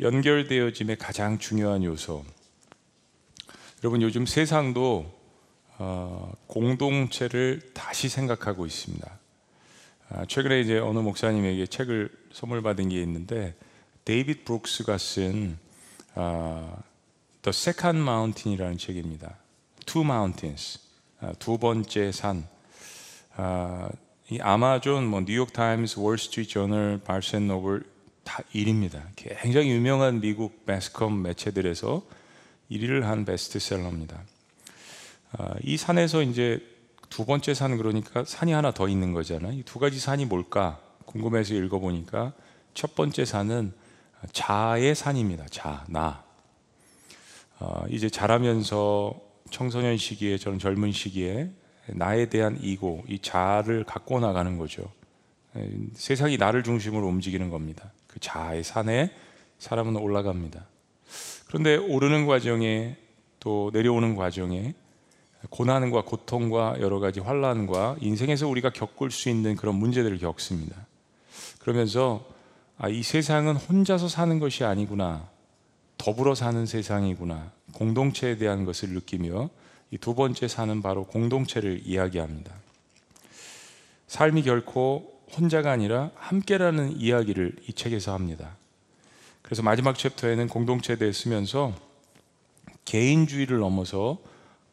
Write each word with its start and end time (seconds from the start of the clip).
연결되어짐의 0.00 0.96
가장 0.96 1.38
중요한 1.38 1.84
요소. 1.84 2.24
여러분 3.84 4.00
요즘 4.00 4.24
세상도 4.24 5.12
어, 5.76 6.32
공동체를 6.46 7.60
다시 7.74 8.08
생각하고 8.08 8.64
있습니다. 8.64 9.18
아, 10.08 10.24
최근에 10.26 10.60
이제 10.60 10.78
어느 10.78 10.98
목사님에게 11.00 11.66
책을 11.66 12.10
선물 12.32 12.62
받은 12.62 12.88
게 12.88 13.00
있는데 13.02 13.54
데이빗 14.06 14.46
브룩스가 14.46 14.96
쓴 14.96 15.58
아, 16.14 16.78
The 17.42 17.50
Second 17.50 18.00
Mountain이라는 18.00 18.78
책입니다. 18.78 19.36
Two 19.84 20.02
Mountains, 20.02 20.80
아, 21.20 21.32
두 21.38 21.58
번째 21.58 22.10
산. 22.12 22.46
아, 23.36 23.90
이 24.30 24.38
아마존, 24.40 25.06
뭐 25.06 25.20
뉴욕 25.20 25.52
타임스, 25.52 25.98
월 26.00 26.16
스트리트 26.16 26.52
저널, 26.52 27.00
Barnes 27.04 27.33
and 27.33 27.48
Noble 27.48 27.84
다 28.24 28.42
1위입니다. 28.54 29.02
굉장히 29.16 29.70
유명한 29.70 30.20
미국 30.20 30.62
매스컴 30.66 31.22
매체들에서 31.22 32.02
1위를 32.70 33.02
한 33.02 33.24
베스트셀러입니다. 33.24 34.22
아, 35.32 35.54
이 35.62 35.76
산에서 35.76 36.22
이제 36.22 36.60
두 37.08 37.24
번째 37.24 37.54
산 37.54 37.76
그러니까 37.76 38.24
산이 38.24 38.52
하나 38.52 38.70
더 38.72 38.88
있는 38.88 39.12
거잖아요. 39.12 39.52
이 39.52 39.62
두 39.64 39.78
가지 39.78 39.98
산이 39.98 40.26
뭘까 40.26 40.80
궁금해서 41.06 41.54
읽어보니까 41.54 42.32
첫 42.74 42.94
번째 42.94 43.24
산은 43.24 43.72
자의 44.32 44.94
산입니다. 44.94 45.46
자, 45.50 45.84
나. 45.88 46.24
어, 47.58 47.84
이제 47.88 48.08
자라면서 48.08 49.20
청소년 49.50 49.96
시기에 49.96 50.38
저는 50.38 50.58
젊은 50.58 50.92
시기에 50.92 51.50
나에 51.88 52.28
대한 52.28 52.58
이고 52.62 53.02
이 53.08 53.18
자아를 53.18 53.84
갖고 53.84 54.20
나가는 54.20 54.56
거죠. 54.56 54.90
세상이 55.94 56.36
나를 56.36 56.62
중심으로 56.62 57.06
움직이는 57.08 57.50
겁니다. 57.50 57.92
그 58.10 58.18
자아의 58.18 58.64
산에 58.64 59.12
사람은 59.58 59.96
올라갑니다. 59.96 60.64
그런데 61.46 61.76
오르는 61.76 62.26
과정에 62.26 62.96
또 63.38 63.70
내려오는 63.72 64.16
과정에 64.16 64.74
고난과 65.48 66.02
고통과 66.04 66.76
여러 66.80 66.98
가지 66.98 67.20
환란과 67.20 67.96
인생에서 68.00 68.48
우리가 68.48 68.70
겪을 68.70 69.10
수 69.10 69.30
있는 69.30 69.56
그런 69.56 69.76
문제들을 69.76 70.18
겪습니다. 70.18 70.76
그러면서 71.60 72.26
아, 72.76 72.88
이 72.88 73.02
세상은 73.02 73.56
혼자서 73.56 74.08
사는 74.08 74.38
것이 74.38 74.64
아니구나. 74.64 75.28
더불어 75.98 76.34
사는 76.34 76.64
세상이구나. 76.66 77.52
공동체에 77.72 78.36
대한 78.36 78.64
것을 78.64 78.90
느끼며 78.90 79.50
이 79.92 79.98
두 79.98 80.14
번째 80.14 80.48
사는 80.48 80.82
바로 80.82 81.04
공동체를 81.04 81.82
이야기합니다. 81.84 82.52
삶이 84.06 84.42
결코 84.42 85.19
혼자가 85.36 85.70
아니라 85.70 86.10
함께라는 86.16 87.00
이야기를 87.00 87.56
이 87.68 87.72
책에서 87.72 88.12
합니다. 88.12 88.56
그래서 89.42 89.62
마지막 89.62 89.98
챕터에는 89.98 90.48
공동체에 90.48 90.96
대해 90.96 91.12
쓰면서 91.12 91.74
개인주의를 92.84 93.58
넘어서 93.58 94.18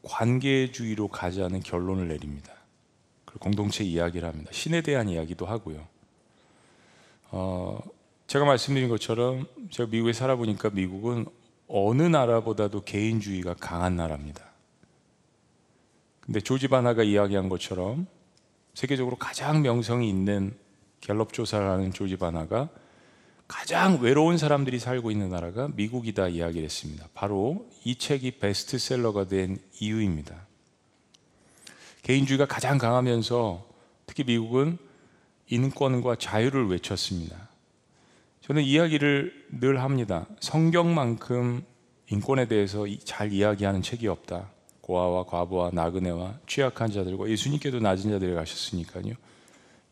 관계주의로 0.03 1.07
가자는 1.07 1.61
결론을 1.61 2.07
내립니다. 2.07 2.53
그리고 3.25 3.39
공동체 3.39 3.83
이야기를 3.83 4.27
합니다. 4.27 4.51
신에 4.53 4.81
대한 4.81 5.09
이야기도 5.09 5.45
하고요. 5.45 5.85
어, 7.29 7.79
제가 8.27 8.45
말씀드린 8.45 8.89
것처럼 8.89 9.47
제가 9.69 9.89
미국에 9.89 10.13
살아보니까 10.13 10.69
미국은 10.69 11.25
어느 11.67 12.03
나라보다도 12.03 12.83
개인주의가 12.83 13.55
강한 13.55 13.95
나라입니다. 13.95 14.43
근데 16.21 16.39
조지 16.41 16.67
바나가 16.67 17.03
이야기한 17.03 17.49
것처럼 17.49 18.07
세계적으로 18.77 19.15
가장 19.15 19.63
명성이 19.63 20.07
있는 20.07 20.55
갤럽 21.01 21.33
조사를 21.33 21.67
하는 21.67 21.91
조지 21.91 22.15
바나가 22.15 22.69
가장 23.47 23.99
외로운 24.01 24.37
사람들이 24.37 24.77
살고 24.77 25.09
있는 25.09 25.31
나라가 25.31 25.67
미국이다 25.69 26.27
이야기를 26.27 26.63
했습니다. 26.63 27.07
바로 27.15 27.67
이 27.83 27.95
책이 27.95 28.37
베스트셀러가 28.37 29.29
된 29.29 29.57
이유입니다. 29.79 30.45
개인주의가 32.03 32.45
가장 32.45 32.77
강하면서 32.77 33.67
특히 34.05 34.23
미국은 34.23 34.77
인권과 35.47 36.17
자유를 36.17 36.67
외쳤습니다. 36.67 37.49
저는 38.41 38.61
이야기를 38.61 39.47
늘 39.59 39.81
합니다. 39.81 40.27
성경만큼 40.39 41.65
인권에 42.11 42.47
대해서 42.47 42.85
잘 43.03 43.33
이야기하는 43.33 43.81
책이 43.81 44.07
없다. 44.07 44.51
고아와 44.87 45.25
과부와 45.25 45.71
나그네와 45.73 46.39
취약한 46.47 46.89
자들과 46.89 47.29
예수님께도 47.29 47.79
낮은 47.79 48.09
자들이 48.09 48.33
가셨으니까요. 48.33 49.13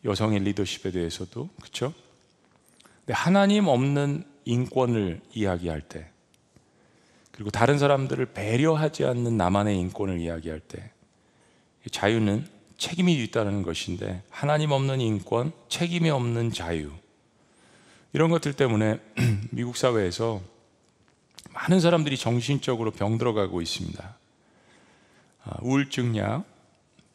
여성의 0.06 0.40
리더십에 0.40 0.90
대해서도 0.90 1.50
그렇죠? 1.60 1.92
하나님 3.08 3.66
없는 3.68 4.24
인권을 4.46 5.20
이야기할 5.34 5.82
때 5.82 6.08
그리고 7.30 7.50
다른 7.50 7.78
사람들을 7.78 8.24
배려하지 8.32 9.04
않는 9.04 9.36
나만의 9.36 9.78
인권을 9.78 10.18
이야기할 10.18 10.60
때 10.60 10.90
자유는 11.90 12.46
책임이 12.78 13.22
있다는 13.24 13.62
것인데 13.62 14.22
하나님 14.30 14.70
없는 14.70 15.02
인권, 15.02 15.52
책임이 15.68 16.08
없는 16.08 16.52
자유 16.52 16.90
이런 18.14 18.30
것들 18.30 18.54
때문에 18.54 18.98
미국 19.52 19.76
사회에서 19.76 20.40
많은 21.52 21.80
사람들이 21.80 22.16
정신적으로 22.16 22.92
병들어가고 22.92 23.60
있습니다. 23.60 24.16
아, 25.48 25.58
우울증 25.62 26.16
약, 26.16 26.44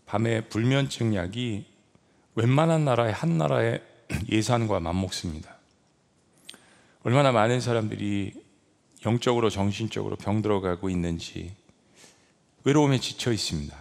밤에 0.06 0.42
불면증 0.48 1.16
약이 1.16 1.66
웬만한 2.36 2.86
나라의 2.86 3.12
한 3.12 3.38
나라의 3.38 3.84
예산과 4.32 4.80
맞먹습니다. 4.80 5.58
얼마나 7.04 7.34
많은 7.34 7.60
사람들이 7.60 8.34
영적으로 9.06 9.50
정신적으로 9.50 10.16
병들어가고 10.16 10.90
있는지 10.90 11.54
외로움에 12.64 13.00
지쳐 13.00 13.34
있습니다. 13.34 13.76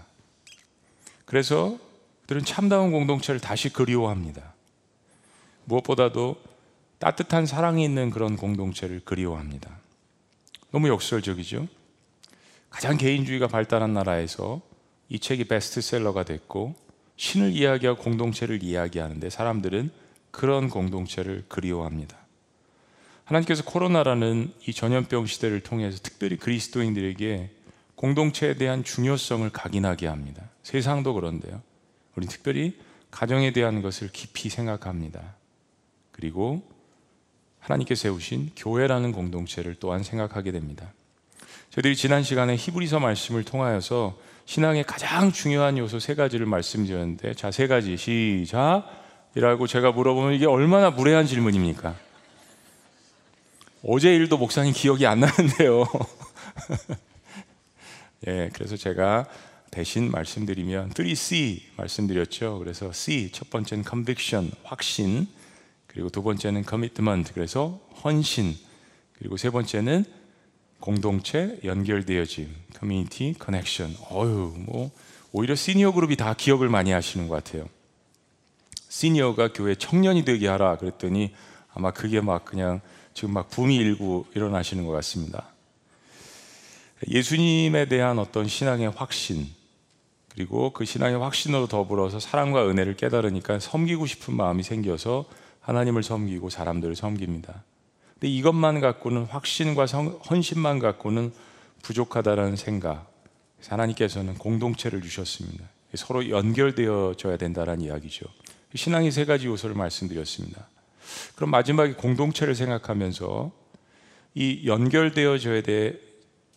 그래서 1.26 1.78
그들은 2.22 2.44
참다운 2.44 2.90
공동체를 2.90 3.40
다시 3.40 3.72
그리워합니다. 3.72 4.54
무엇보다도 5.64 6.42
따뜻한 6.98 7.46
사랑이 7.46 7.84
있는 7.84 8.10
그런 8.10 8.36
공동체를 8.36 9.00
그리워합니다. 9.04 9.78
너무 10.72 10.88
역설적이죠? 10.88 11.68
가장 12.70 12.96
개인주의가 12.96 13.48
발달한 13.48 13.92
나라에서 13.92 14.60
이 15.08 15.18
책이 15.18 15.44
베스트셀러가 15.44 16.24
됐고 16.24 16.74
신을 17.16 17.50
이야기하고 17.50 18.02
공동체를 18.02 18.62
이야기하는데 18.62 19.28
사람들은 19.28 19.90
그런 20.30 20.70
공동체를 20.70 21.44
그리워합니다. 21.48 22.16
하나님께서 23.24 23.64
코로나라는 23.64 24.52
이 24.66 24.72
전염병 24.72 25.26
시대를 25.26 25.60
통해서 25.60 25.98
특별히 26.02 26.36
그리스도인들에게 26.36 27.50
공동체에 27.94 28.54
대한 28.54 28.82
중요성을 28.82 29.48
각인하게 29.50 30.06
합니다. 30.06 30.48
세상도 30.62 31.14
그런데요. 31.14 31.60
우리 32.16 32.26
특별히 32.26 32.78
가정에 33.10 33.52
대한 33.52 33.82
것을 33.82 34.08
깊이 34.10 34.48
생각합니다. 34.48 35.34
그리고 36.12 36.62
하나님께 37.58 37.94
세우신 37.94 38.52
교회라는 38.56 39.12
공동체를 39.12 39.76
또한 39.78 40.02
생각하게 40.02 40.52
됩니다. 40.52 40.92
저희들이 41.80 41.96
지난 41.96 42.22
시간에 42.22 42.56
히브리서 42.56 43.00
말씀을 43.00 43.44
통하여서 43.44 44.18
신앙의 44.44 44.84
가장 44.84 45.32
중요한 45.32 45.78
요소 45.78 45.98
세 45.98 46.14
가지를 46.14 46.46
말씀드렸는데 46.46 47.34
자 47.34 47.50
세 47.50 47.66
가지 47.66 47.96
시작이라고 47.96 49.66
제가 49.66 49.92
물어보면 49.92 50.34
이게 50.34 50.46
얼마나 50.46 50.90
무례한 50.90 51.26
질문입니까? 51.26 51.94
어제 53.82 54.14
일도 54.14 54.36
목사님 54.36 54.72
기억이 54.74 55.06
안 55.06 55.20
나는데요. 55.20 55.86
예, 58.28 58.50
그래서 58.52 58.76
제가 58.76 59.26
대신 59.70 60.10
말씀드리면 60.10 60.90
3C 60.90 61.60
말씀드렸죠. 61.76 62.58
그래서 62.58 62.92
C 62.92 63.30
첫 63.32 63.48
번째는 63.50 63.84
conviction 63.88 64.52
확신, 64.64 65.28
그리고 65.86 66.10
두 66.10 66.22
번째는 66.22 66.64
commitment 66.68 67.32
그래서 67.32 67.80
헌신 68.04 68.54
그리고 69.18 69.36
세 69.36 69.50
번째는 69.50 70.19
공동체 70.80 71.58
연결되어짐 71.62 72.48
community 72.78 73.34
connection 73.34 73.96
어유 74.10 74.54
뭐 74.58 74.90
오히려 75.32 75.54
시니어 75.54 75.92
그룹이 75.92 76.16
다 76.16 76.34
기억을 76.34 76.68
많이 76.68 76.90
하시는 76.90 77.28
것 77.28 77.42
같아요. 77.44 77.68
시니어가 78.88 79.52
교회 79.52 79.74
청년이 79.74 80.24
되게 80.24 80.48
하라 80.48 80.76
그랬더니 80.78 81.32
아마 81.72 81.92
그게 81.92 82.20
막 82.20 82.44
그냥 82.44 82.80
지금 83.14 83.34
막 83.34 83.48
붐이 83.50 83.76
일고 83.76 84.26
일어나시는 84.34 84.86
것 84.86 84.92
같습니다. 84.92 85.46
예수님에 87.08 87.86
대한 87.86 88.18
어떤 88.18 88.48
신앙의 88.48 88.90
확신 88.90 89.46
그리고 90.28 90.72
그 90.72 90.84
신앙의 90.84 91.18
확신으로 91.18 91.66
더불어서 91.66 92.20
사랑과 92.20 92.68
은혜를 92.68 92.96
깨달으니까 92.96 93.58
섬기고 93.58 94.06
싶은 94.06 94.34
마음이 94.34 94.62
생겨서 94.62 95.26
하나님을 95.60 96.02
섬기고 96.02 96.50
사람들을 96.50 96.96
섬깁니다. 96.96 97.64
근데 98.20 98.28
이것만 98.28 98.80
갖고는 98.80 99.24
확신과 99.24 99.86
성, 99.86 100.08
헌신만 100.28 100.78
갖고는 100.78 101.32
부족하다라는 101.82 102.56
생각. 102.56 103.10
하나님께서는 103.66 104.34
공동체를 104.34 105.00
주셨습니다. 105.00 105.64
서로 105.94 106.28
연결되어져야 106.28 107.36
된다는 107.38 107.80
이야기죠. 107.80 108.26
신앙의 108.74 109.10
세 109.10 109.24
가지 109.24 109.46
요소를 109.46 109.74
말씀드렸습니다. 109.74 110.68
그럼 111.34 111.50
마지막에 111.50 111.94
공동체를 111.94 112.54
생각하면서 112.54 113.50
이 114.34 114.66
연결되어져야 114.66 115.62
돼 115.62 115.98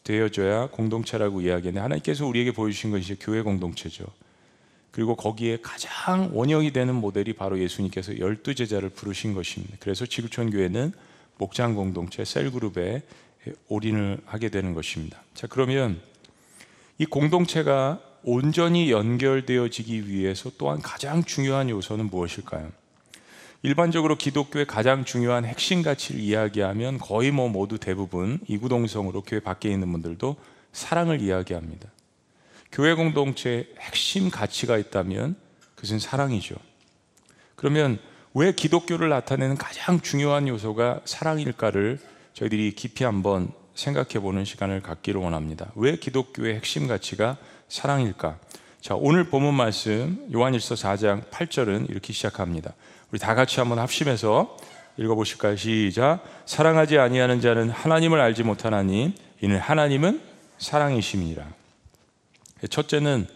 되어져야 0.04 0.68
공동체라고 0.68 1.42
이야기하는데 1.42 1.80
하나님께서 1.80 2.28
우리에게 2.28 2.52
보여주신 2.52 2.92
것이 2.92 3.16
교회 3.20 3.42
공동체죠. 3.42 4.06
그리고 4.92 5.16
거기에 5.16 5.60
가장 5.62 6.30
원형이 6.34 6.72
되는 6.72 6.94
모델이 6.94 7.34
바로 7.34 7.58
예수님께서 7.58 8.20
열두 8.20 8.54
제자를 8.54 8.90
부르신 8.90 9.34
것입니다. 9.34 9.78
그래서 9.80 10.06
지구촌 10.06 10.52
교회는 10.52 10.92
목장 11.44 11.76
공동체 11.76 12.24
셀그룹에 12.24 13.02
올인을 13.68 14.20
하게 14.26 14.48
되는 14.48 14.74
것입니다. 14.74 15.22
자, 15.34 15.46
그러면 15.46 16.00
이 16.98 17.06
공동체가 17.06 18.00
온전히 18.24 18.90
연결되어지기 18.92 20.08
위해서 20.08 20.52
또한 20.58 20.82
가장 20.82 21.22
중요한 21.26 21.70
요소는 21.70 22.06
무엇일까요? 22.06 22.72
일반적으로 23.62 24.16
기독교의 24.16 24.66
가장 24.66 25.04
중요한 25.04 25.44
핵심 25.44 25.82
가치를 25.82 26.22
이야기하면 26.22 26.98
거의 26.98 27.32
뭐 27.32 27.50
모두 27.50 27.78
대부분 27.78 28.40
이구동성으로 28.48 29.24
교회 29.24 29.42
밖에 29.42 29.70
있는 29.70 29.92
분들도 29.92 30.38
사랑을 30.72 31.20
이야기합니다. 31.20 31.90
교회 32.72 32.94
공동체의 32.94 33.68
핵심 33.82 34.30
가치가 34.30 34.78
있다면 34.78 35.36
그것은 35.76 36.00
사랑이죠. 36.00 36.56
그러면 37.56 38.00
왜 38.36 38.52
기독교를 38.52 39.10
나타내는 39.10 39.58
가장 39.58 40.02
중요한 40.02 40.48
요소가 40.48 41.02
사랑일까를 41.06 42.00
저희들이 42.34 42.74
깊이 42.74 43.04
한번 43.04 43.52
생각해 43.76 44.20
보는 44.20 44.44
시간을 44.44 44.82
갖기를 44.82 45.22
원합니다. 45.22 45.72
왜 45.76 45.98
기독교의 45.98 46.56
핵심 46.56 46.88
가치가 46.88 47.38
사랑일까? 47.68 48.40
자, 48.82 48.96
오늘 48.96 49.26
본문 49.26 49.54
말씀 49.54 50.28
요한일서 50.34 50.76
4장 50.76 51.30
8절은 51.30 51.92
이렇게 51.92 52.12
시작합니다. 52.12 52.74
우리 53.12 53.20
다 53.20 53.36
같이 53.36 53.60
한번 53.60 53.78
합심해서 53.78 54.58
읽어 54.98 55.14
보실까요? 55.14 55.56
시작. 55.56 56.24
사랑하지 56.46 56.98
아니하는 56.98 57.40
자는 57.40 57.70
하나님을 57.70 58.20
알지 58.20 58.44
못하나니 58.44 59.14
이는 59.42 59.60
하나님은 59.60 60.22
사랑이심이라. 60.58 61.46
첫째는 62.70 63.28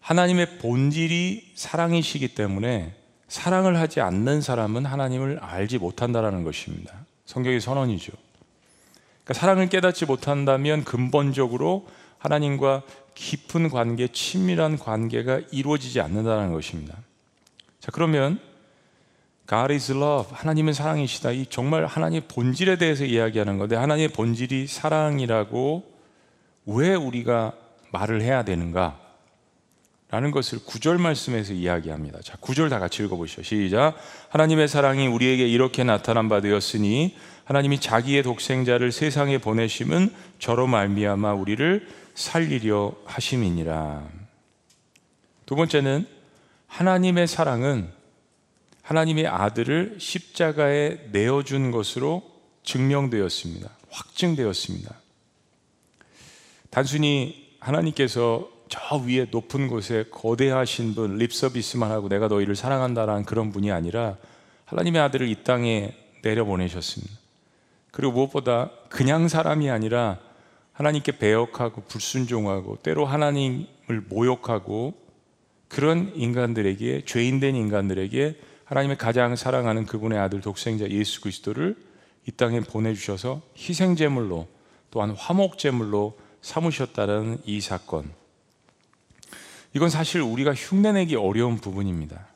하나님의 0.00 0.58
본질이 0.58 1.52
사랑이시기 1.54 2.34
때문에 2.34 2.97
사랑을 3.28 3.78
하지 3.78 4.00
않는 4.00 4.40
사람은 4.40 4.86
하나님을 4.86 5.38
알지 5.40 5.78
못한다라는 5.78 6.44
것입니다. 6.44 6.94
성경의 7.26 7.60
선언이죠. 7.60 8.12
그러니까 9.24 9.34
사랑을 9.34 9.68
깨닫지 9.68 10.06
못한다면 10.06 10.84
근본적으로 10.84 11.86
하나님과 12.18 12.82
깊은 13.14 13.68
관계, 13.68 14.08
친밀한 14.08 14.78
관계가 14.78 15.42
이루어지지 15.50 16.00
않는다는 16.00 16.52
것입니다. 16.52 16.96
자, 17.80 17.90
그러면 17.92 18.40
God 19.48 19.72
is 19.72 19.92
love. 19.92 20.32
하나님은 20.32 20.72
사랑이시다. 20.72 21.32
이 21.32 21.46
정말 21.46 21.86
하나님의 21.86 22.22
본질에 22.28 22.76
대해서 22.76 23.04
이야기하는 23.04 23.58
건데 23.58 23.76
하나님의 23.76 24.08
본질이 24.08 24.66
사랑이라고 24.66 25.84
왜 26.66 26.94
우리가 26.94 27.52
말을 27.90 28.20
해야 28.22 28.44
되는가? 28.44 29.07
라는 30.10 30.30
것을 30.30 30.60
구절 30.64 30.96
말씀에서 30.96 31.52
이야기합니다. 31.52 32.20
자, 32.22 32.36
구절 32.40 32.70
다 32.70 32.78
같이 32.78 33.02
읽어보시죠. 33.02 33.42
시작. 33.42 33.94
하나님의 34.30 34.66
사랑이 34.66 35.06
우리에게 35.06 35.46
이렇게 35.46 35.84
나타난 35.84 36.30
바 36.30 36.40
되었으니 36.40 37.14
하나님이 37.44 37.80
자기의 37.80 38.22
독생자를 38.22 38.90
세상에 38.90 39.38
보내심은 39.38 40.12
저로 40.38 40.66
말미암아 40.66 41.34
우리를 41.34 41.86
살리려 42.14 42.94
하심이니라. 43.04 44.08
두 45.44 45.56
번째는 45.56 46.06
하나님의 46.66 47.26
사랑은 47.26 47.90
하나님의 48.82 49.26
아들을 49.26 49.96
십자가에 49.98 51.08
내어준 51.12 51.70
것으로 51.70 52.22
증명되었습니다. 52.64 53.70
확증되었습니다. 53.90 54.94
단순히 56.70 57.56
하나님께서 57.60 58.57
저 58.68 58.96
위에 58.96 59.26
높은 59.30 59.68
곳에 59.68 60.04
거대하신 60.10 60.94
분 60.94 61.16
립서비스만 61.16 61.90
하고 61.90 62.08
내가 62.08 62.28
너희를 62.28 62.56
사랑한다라는 62.56 63.24
그런 63.24 63.50
분이 63.52 63.70
아니라 63.70 64.16
하나님의 64.66 65.00
아들을 65.02 65.28
이 65.28 65.42
땅에 65.44 65.94
내려보내셨습니다. 66.22 67.14
그리고 67.90 68.12
무엇보다 68.12 68.70
그냥 68.88 69.28
사람이 69.28 69.70
아니라 69.70 70.18
하나님께 70.72 71.18
배역하고 71.18 71.82
불순종하고 71.82 72.76
때로 72.82 73.06
하나님을 73.06 74.04
모욕하고 74.08 74.94
그런 75.68 76.12
인간들에게 76.14 77.04
죄인된 77.04 77.56
인간들에게 77.56 78.40
하나님의 78.64 78.98
가장 78.98 79.34
사랑하는 79.34 79.86
그분의 79.86 80.18
아들 80.18 80.40
독생자 80.40 80.88
예수 80.88 81.20
그리스도를 81.20 81.76
이 82.26 82.30
땅에 82.30 82.60
보내주셔서 82.60 83.40
희생 83.56 83.96
제물로 83.96 84.46
또한 84.90 85.10
화목 85.10 85.58
제물로 85.58 86.18
삼으셨다는 86.42 87.38
이 87.44 87.60
사건. 87.60 88.17
이건 89.78 89.90
사실 89.90 90.20
우리가 90.20 90.54
흉내내기 90.54 91.14
어려운 91.14 91.58
부분입니다. 91.58 92.26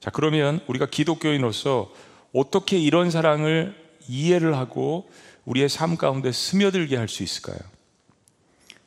자, 0.00 0.10
그러면 0.10 0.60
우리가 0.66 0.86
기독교인으로서 0.86 1.92
어떻게 2.32 2.78
이런 2.78 3.10
사랑을 3.10 3.76
이해를 4.08 4.56
하고 4.56 5.10
우리의 5.44 5.68
삶 5.68 5.98
가운데 5.98 6.32
스며들게 6.32 6.96
할 6.96 7.06
수 7.06 7.22
있을까요? 7.22 7.58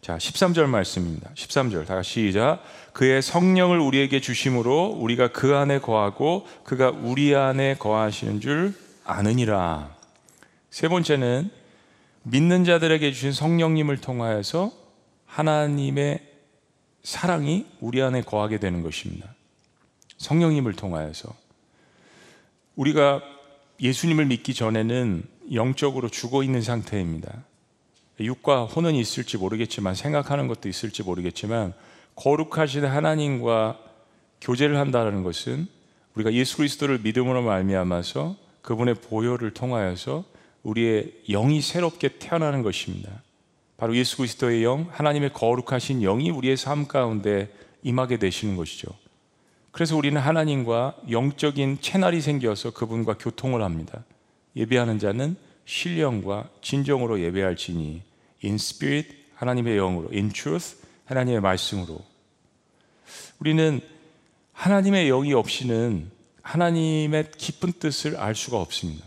자, 0.02 0.18
13절 0.18 0.66
말씀입니다. 0.66 1.30
13절 1.36 1.86
다 1.86 1.94
같이 1.94 2.10
시작. 2.30 2.64
그의 2.94 3.22
성령을 3.22 3.80
우리에게 3.80 4.22
주심으로 4.22 4.98
우리가 5.00 5.32
그 5.32 5.56
안에 5.56 5.82
거하고 5.82 6.48
그가 6.64 6.90
우리 6.90 7.36
안에 7.36 7.76
거하시는 7.76 8.42
줄 8.42 8.74
아느니라. 9.04 9.96
세 10.72 10.88
번째는 10.88 11.52
믿는 12.24 12.66
자들에게 12.66 13.12
주신 13.12 13.34
성령님을 13.34 13.98
통하여서 13.98 14.72
하나님의 15.28 16.29
사랑이 17.04 17.66
우리 17.80 18.02
안에 18.02 18.22
거하게 18.22 18.60
되는 18.60 18.82
것입니다. 18.84 19.34
성령님을 20.18 20.74
통하여서 20.74 21.34
우리가 22.76 23.22
예수님을 23.82 24.26
믿기 24.26 24.54
전에는 24.54 25.24
영적으로 25.54 26.10
죽어 26.10 26.44
있는 26.44 26.62
상태입니다. 26.62 27.44
육과 28.20 28.66
혼은 28.66 28.96
있을지 28.96 29.38
모르겠지만 29.38 29.96
생각하는 29.96 30.48
것도 30.48 30.68
있을지 30.68 31.04
모르겠지만 31.04 31.74
거룩하신 32.16 32.86
하나님과 32.86 33.80
교제를 34.42 34.78
한다는 34.78 35.24
것은 35.24 35.68
우리가 36.16 36.34
예수 36.34 36.58
그리스도를 36.58 37.00
믿음으로 37.00 37.42
말미암아서 37.42 38.36
그분의 38.62 38.96
보혈을 38.96 39.54
통하여서 39.54 40.26
우리의 40.64 41.14
영이 41.30 41.62
새롭게 41.62 42.20
태어나는 42.20 42.62
것입니다. 42.62 43.10
바로 43.80 43.96
예수 43.96 44.18
그리스도의 44.18 44.64
영, 44.66 44.90
하나님의 44.92 45.32
거룩하신 45.32 46.02
영이 46.02 46.30
우리의 46.32 46.58
삶 46.58 46.86
가운데 46.86 47.50
임하게 47.82 48.18
되시는 48.18 48.58
것이죠. 48.58 48.90
그래서 49.72 49.96
우리는 49.96 50.20
하나님과 50.20 50.98
영적인 51.10 51.78
채널이 51.80 52.20
생겨서 52.20 52.72
그분과 52.72 53.18
교통을 53.18 53.62
합니다. 53.62 54.04
예배하는 54.58 55.00
자는 55.00 55.38
신령과 55.64 56.50
진정으로 56.62 57.22
예배할지니 57.22 58.02
in 58.44 58.56
spirit 58.56 59.16
하나님의 59.36 59.78
영으로 59.78 60.10
in 60.12 60.30
truth 60.30 60.76
하나님의 61.06 61.40
말씀으로 61.40 62.04
우리는 63.40 63.80
하나님의 64.52 65.08
영이 65.08 65.34
없이는 65.34 66.12
하나님의 66.42 67.32
깊은 67.38 67.74
뜻을 67.80 68.18
알 68.18 68.36
수가 68.36 68.60
없습니다. 68.60 69.06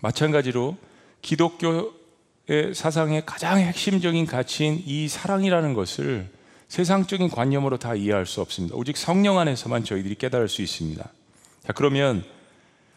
마찬가지로 0.00 0.76
기독교의 1.22 1.97
사상의 2.74 3.24
가장 3.26 3.58
핵심적인 3.58 4.26
가치인 4.26 4.82
이 4.86 5.08
사랑이라는 5.08 5.74
것을 5.74 6.28
세상적인 6.68 7.30
관념으로 7.30 7.78
다 7.78 7.94
이해할 7.94 8.26
수 8.26 8.40
없습니다. 8.40 8.76
오직 8.76 8.96
성령 8.96 9.38
안에서만 9.38 9.84
저희들이 9.84 10.14
깨달을 10.16 10.48
수 10.48 10.62
있습니다. 10.62 11.02
자, 11.66 11.72
그러면 11.72 12.24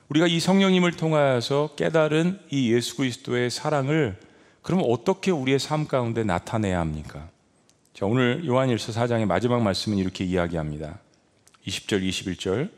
우리가 0.09 0.27
이 0.27 0.39
성령님을 0.39 0.91
통하여서 0.91 1.71
깨달은 1.77 2.39
이 2.49 2.73
예수 2.73 2.97
그리스도의 2.97 3.49
사랑을 3.49 4.17
그럼 4.61 4.81
어떻게 4.85 5.31
우리의 5.31 5.57
삶 5.59 5.87
가운데 5.87 6.23
나타내야 6.23 6.79
합니까? 6.79 7.29
자, 7.93 8.05
오늘 8.05 8.45
요한일서 8.45 8.91
4장의 8.91 9.25
마지막 9.25 9.61
말씀은 9.61 9.97
이렇게 9.97 10.23
이야기합니다. 10.23 10.99
20절, 11.65 12.07
21절. 12.07 12.69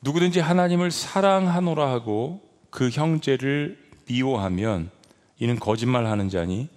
누구든지 0.00 0.40
하나님을 0.40 0.90
사랑하노라 0.90 1.90
하고 1.90 2.40
그 2.70 2.90
형제를 2.90 3.78
미워하면 4.06 4.90
이는 5.38 5.58
거짓말하는 5.58 6.28
자니 6.28 6.68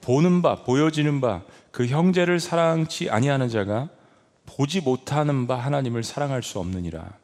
보는 0.00 0.42
바 0.42 0.62
보여지는 0.64 1.20
바 1.20 1.42
그 1.74 1.88
형제를 1.88 2.38
사랑치 2.38 3.10
아니하는 3.10 3.48
자가 3.48 3.88
보지 4.46 4.80
못하는 4.80 5.48
바 5.48 5.56
하나님을 5.56 6.04
사랑할 6.04 6.44
수 6.44 6.60
없느니라. 6.60 7.18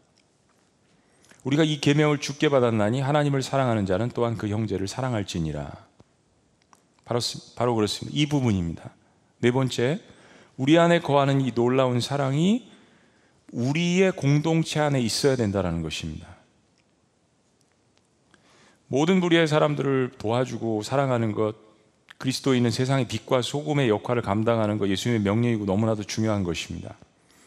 우리가 1.45 1.63
이 1.63 1.81
계명을 1.81 2.19
주께 2.19 2.49
받았나니 2.49 3.01
하나님을 3.01 3.43
사랑하는 3.43 3.87
자는 3.87 4.11
또한 4.13 4.37
그 4.37 4.49
형제를 4.49 4.89
사랑할지니라. 4.89 5.71
바로 7.05 7.21
바로 7.55 7.77
그렇습니다. 7.77 8.19
이 8.19 8.27
부분입니다. 8.27 8.91
네 9.39 9.53
번째, 9.53 10.01
우리 10.57 10.77
안에 10.77 10.99
거하는 10.99 11.41
이 11.43 11.53
놀라운 11.53 12.01
사랑이 12.01 12.69
우리의 13.53 14.11
공동체 14.17 14.81
안에 14.81 15.01
있어야 15.01 15.37
된다는 15.37 15.83
것입니다. 15.83 16.27
모든 18.93 19.21
부류의 19.21 19.47
사람들을 19.47 20.15
도와주고 20.19 20.83
사랑하는 20.83 21.31
것, 21.31 21.55
그리스도인은 22.19 22.73
세상의 22.73 23.07
빛과 23.07 23.41
소금의 23.41 23.89
역할을 23.89 24.21
감당하는 24.21 24.79
것 24.79 24.89
예수님의 24.89 25.23
명령이고 25.23 25.65
너무나도 25.65 26.03
중요한 26.03 26.43
것입니다. 26.43 26.97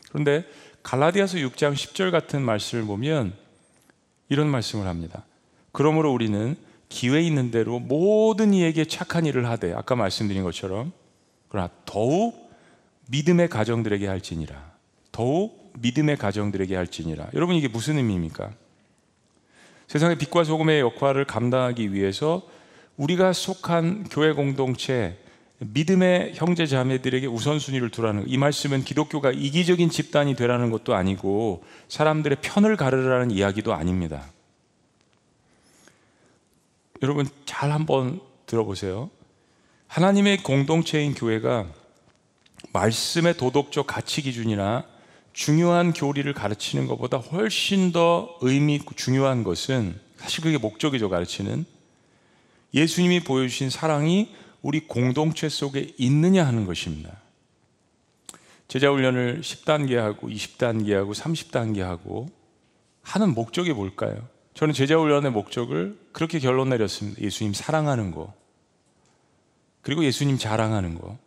그런데 0.08 0.46
갈라디아서 0.84 1.40
6장 1.40 1.74
10절 1.74 2.12
같은 2.12 2.42
말씀을 2.42 2.86
보면 2.86 3.34
이런 4.30 4.48
말씀을 4.48 4.88
합니다. 4.88 5.26
그러므로 5.74 6.14
우리는 6.14 6.56
기회 6.88 7.22
있는 7.22 7.52
대로 7.52 7.78
모든 7.78 8.54
이에게 8.54 8.86
착한 8.86 9.26
일을 9.26 9.50
하되 9.50 9.74
아까 9.74 9.98
말씀드린 9.98 10.44
것처럼 10.44 10.94
그러나 11.50 11.70
더욱 11.84 12.52
믿음의 13.10 13.50
가정들에게 13.50 14.08
할지니라. 14.08 14.72
더욱 15.12 15.74
믿음의 15.80 16.16
가정들에게 16.16 16.74
할지니라. 16.74 17.32
여러분 17.34 17.58
이게 17.58 17.68
무슨 17.68 17.98
의미입니까? 17.98 18.63
세상의 19.94 20.18
빛과 20.18 20.44
소금의 20.44 20.80
역할을 20.80 21.26
감당하기 21.26 21.94
위해서 21.94 22.42
우리가 22.98 23.32
속한 23.32 24.06
교회 24.10 24.34
공동체 24.34 25.20
믿음의 25.60 26.32
형제 26.34 26.66
자매들에게 26.66 27.28
우선순위를 27.28 27.92
두라는 27.92 28.24
이 28.26 28.40
말씀은 28.40 28.86
기독교가 28.86 29.30
이기적인 29.30 29.92
집단이 29.92 30.36
되라는 30.36 30.72
것도 30.72 30.96
아니고 30.96 31.64
사람들의 31.90 32.40
편을 32.42 32.76
가르라는 32.76 33.30
이야기도 33.30 33.76
아닙니다. 33.76 34.26
여러분 37.04 37.28
잘 37.46 37.72
한번 37.72 38.20
들어보세요. 38.48 39.12
하나님의 39.90 40.38
공동체인 40.38 41.14
교회가 41.14 41.68
말씀의 42.72 43.38
도덕적 43.38 43.86
가치 43.86 44.24
기준이나 44.24 44.86
중요한 45.34 45.94
교리를 45.94 46.32
가르치는 46.34 46.88
것보다 46.88 47.18
훨씬 47.18 47.92
더 47.92 48.38
의미 48.42 48.76
있고 48.76 48.96
중요한 48.96 49.44
것은 49.44 50.00
사실 50.18 50.44
그게 50.44 50.58
목적이죠 50.58 51.10
가르치는 51.10 51.66
예수님이 52.74 53.24
보여주신 53.24 53.70
사랑이 53.70 54.34
우리 54.62 54.88
공동체 54.88 55.50
속에 55.50 55.94
있느냐 55.98 56.46
하는 56.46 56.66
것입니다. 56.66 57.20
제자 58.68 58.90
훈련을 58.90 59.42
10단계 59.42 59.96
하고 59.96 60.30
20단계 60.30 60.94
하고 60.94 61.12
30단계 61.12 61.80
하고 61.80 62.30
하는 63.02 63.34
목적이 63.34 63.74
뭘까요? 63.74 64.28
저는 64.54 64.74
제자 64.74 64.98
훈련의 64.98 65.32
목적을 65.32 66.00
그렇게 66.12 66.40
결론 66.40 66.70
내렸습니다. 66.70 67.22
예수님 67.22 67.54
사랑하는 67.54 68.12
거. 68.12 68.34
그리고 69.82 70.06
예수님 70.06 70.38
자랑하는 70.38 70.96
거. 70.96 71.18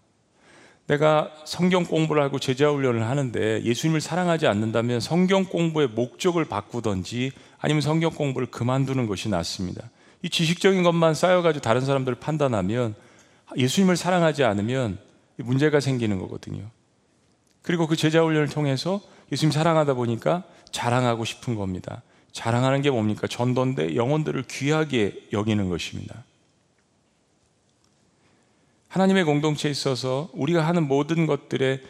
내가 0.87 1.33
성경 1.45 1.85
공부를 1.85 2.23
하고 2.23 2.39
제자 2.39 2.71
훈련을 2.71 3.03
하는데 3.03 3.63
예수님을 3.63 4.01
사랑하지 4.01 4.47
않는다면 4.47 5.01
성경 5.01 5.45
공부의 5.45 5.89
목적을 5.89 6.45
바꾸든지 6.45 7.33
아니면 7.59 7.81
성경 7.81 8.13
공부를 8.13 8.47
그만두는 8.49 9.07
것이 9.07 9.29
낫습니다. 9.29 9.91
이 10.23 10.31
지식적인 10.31 10.83
것만 10.83 11.15
쌓여가지고 11.15 11.63
다른 11.63 11.81
사람들을 11.81 12.19
판단하면 12.19 12.95
예수님을 13.57 13.97
사랑하지 13.97 14.45
않으면 14.45 14.99
문제가 15.37 15.81
생기는 15.81 16.19
거거든요. 16.19 16.63
그리고 17.63 17.87
그 17.87 17.97
제자 17.97 18.23
훈련을 18.23 18.49
통해서 18.49 19.01
예수님 19.33 19.51
사랑하다 19.51 19.95
보니까 19.95 20.45
자랑하고 20.71 21.25
싶은 21.25 21.57
겁니다. 21.57 22.03
자랑하는 22.33 22.83
게 22.83 22.91
뭡니까? 22.91 23.27
전도인데 23.27 23.97
영혼들을 23.97 24.45
귀하게 24.49 25.27
여기는 25.33 25.69
것입니다. 25.69 26.23
하나님의 28.97 29.25
공동체에 29.25 29.71
있어서 29.71 30.31
우리가 30.33 30.67
하는 30.67 30.89
모든 30.89 31.27
것들의 31.27 31.83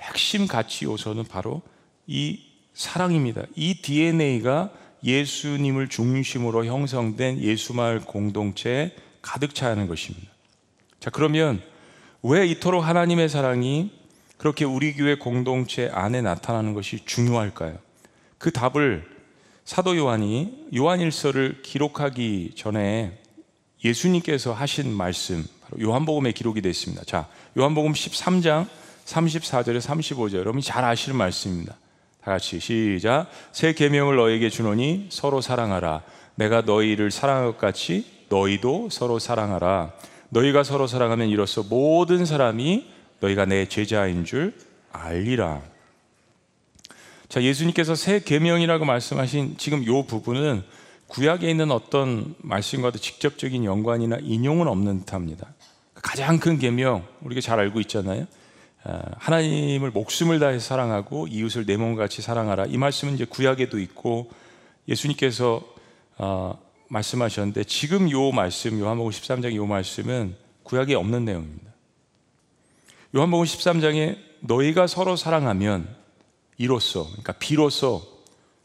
핵심 0.00 0.48
가치 0.48 0.86
요소는 0.86 1.22
바로 1.22 1.62
이 2.08 2.40
사랑입니다. 2.74 3.42
이 3.54 3.80
DNA가 3.80 4.72
예수님을 5.04 5.88
중심으로 5.88 6.64
형성된 6.64 7.38
예수마을 7.38 8.00
공동체에 8.00 8.92
가득 9.22 9.54
차야 9.54 9.70
하는 9.70 9.86
것입니다. 9.86 10.26
자, 10.98 11.10
그러면 11.10 11.62
왜 12.24 12.44
이토록 12.48 12.84
하나님의 12.84 13.28
사랑이 13.28 13.92
그렇게 14.36 14.64
우리 14.64 14.94
교회 14.94 15.14
공동체 15.14 15.88
안에 15.92 16.22
나타나는 16.22 16.74
것이 16.74 17.04
중요할까요? 17.04 17.78
그 18.38 18.50
답을 18.50 19.06
사도 19.64 19.96
요한이 19.96 20.70
요한일서를 20.74 21.62
기록하기 21.62 22.54
전에 22.56 23.16
예수님께서 23.84 24.52
하신 24.52 24.92
말씀, 24.92 25.44
바로 25.68 25.82
요한복음에 25.82 26.32
기록이 26.32 26.60
되어 26.62 26.70
있습니다. 26.70 27.04
자, 27.04 27.26
요한복음 27.56 27.92
13장 27.92 28.66
34절에 29.04 29.80
35절. 29.80 30.34
여러분이 30.34 30.62
잘 30.62 30.84
아시는 30.84 31.16
말씀입니다. 31.16 31.74
다 32.22 32.32
같이 32.32 32.60
시작. 32.60 33.26
새 33.52 33.72
계명을 33.72 34.16
너에게 34.16 34.50
주노니 34.50 35.08
서로 35.10 35.40
사랑하라. 35.40 36.02
내가 36.34 36.62
너희를 36.62 37.10
사랑한 37.10 37.46
것 37.46 37.58
같이 37.58 38.06
너희도 38.28 38.88
서로 38.90 39.18
사랑하라. 39.18 39.92
너희가 40.30 40.62
서로 40.62 40.86
사랑하면 40.86 41.28
이로써 41.28 41.62
모든 41.62 42.26
사람이 42.26 42.86
너희가 43.20 43.46
내 43.46 43.66
제자인 43.66 44.24
줄 44.24 44.54
알리라. 44.92 45.62
자, 47.28 47.42
예수님께서 47.42 47.94
새 47.94 48.20
계명이라고 48.20 48.84
말씀하신 48.84 49.56
지금 49.58 49.84
요 49.86 50.04
부분은 50.04 50.62
구약에 51.08 51.50
있는 51.50 51.70
어떤 51.70 52.34
말씀과도 52.38 52.98
직접적인 52.98 53.64
연관이나 53.64 54.18
인용은 54.22 54.68
없는 54.68 55.00
듯합니다. 55.00 55.52
가장 55.94 56.38
큰 56.38 56.58
계명 56.58 57.06
우리가 57.22 57.40
잘 57.40 57.58
알고 57.58 57.80
있잖아요. 57.80 58.26
아, 58.84 59.02
하나님을 59.16 59.90
목숨을 59.90 60.38
다해 60.38 60.58
사랑하고 60.58 61.26
이웃을 61.26 61.66
내 61.66 61.76
몸같이 61.76 62.22
사랑하라. 62.22 62.66
이 62.66 62.76
말씀은 62.76 63.14
이제 63.14 63.24
구약에도 63.24 63.78
있고 63.80 64.30
예수님께서 64.86 65.62
어, 66.18 66.58
말씀하셨는데 66.88 67.64
지금 67.64 68.10
요 68.10 68.30
말씀 68.30 68.78
요한복음 68.78 69.10
13장 69.10 69.54
요 69.54 69.66
말씀은 69.66 70.36
구약에 70.62 70.94
없는 70.94 71.24
내용입니다. 71.24 71.72
요한복음 73.16 73.44
13장에 73.44 74.18
너희가 74.40 74.86
서로 74.86 75.16
사랑하면 75.16 75.88
이로써 76.58 77.04
그러니까 77.04 77.32
비로소 77.32 78.02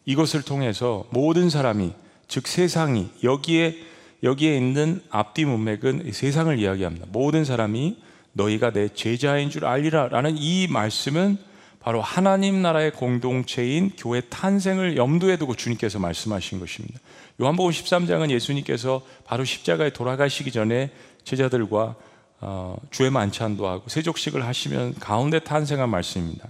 이것을 0.06 0.42
통해서 0.44 1.06
모든 1.12 1.50
사람이 1.50 1.94
즉 2.28 2.48
세상이 2.48 3.10
여기에 3.24 3.78
여기에 4.24 4.56
있는 4.56 5.02
앞뒤 5.10 5.46
문맥은 5.46 6.12
세상을 6.12 6.58
이야기합니다. 6.58 7.08
모든 7.10 7.44
사람이 7.44 7.98
너희가 8.32 8.72
내 8.72 8.90
제자인 8.90 9.50
줄 9.50 9.66
알리라라는 9.66 10.38
이 10.38 10.68
말씀은 10.68 11.38
바로 11.80 12.02
하나님 12.02 12.62
나라의 12.62 12.92
공동체인 12.92 13.92
교회 13.98 14.22
탄생을 14.22 14.96
염두에 14.96 15.36
두고 15.36 15.56
주님께서 15.56 16.00
말씀하신 16.00 16.62
것입니다. 16.62 17.00
요한복음 17.42 17.72
13장은 17.72 18.30
예수님께서 18.30 19.06
바로 19.26 19.44
십자가에 19.44 19.90
돌아가시기 19.90 20.52
전에 20.52 20.92
제자들과 21.26 21.96
어, 22.40 22.78
주의 22.92 23.10
만찬도 23.10 23.68
하고 23.68 23.84
세족식을 23.88 24.46
하시면 24.46 24.96
가운데 24.96 25.40
탄생한 25.40 25.90
말씀입니다. 25.90 26.48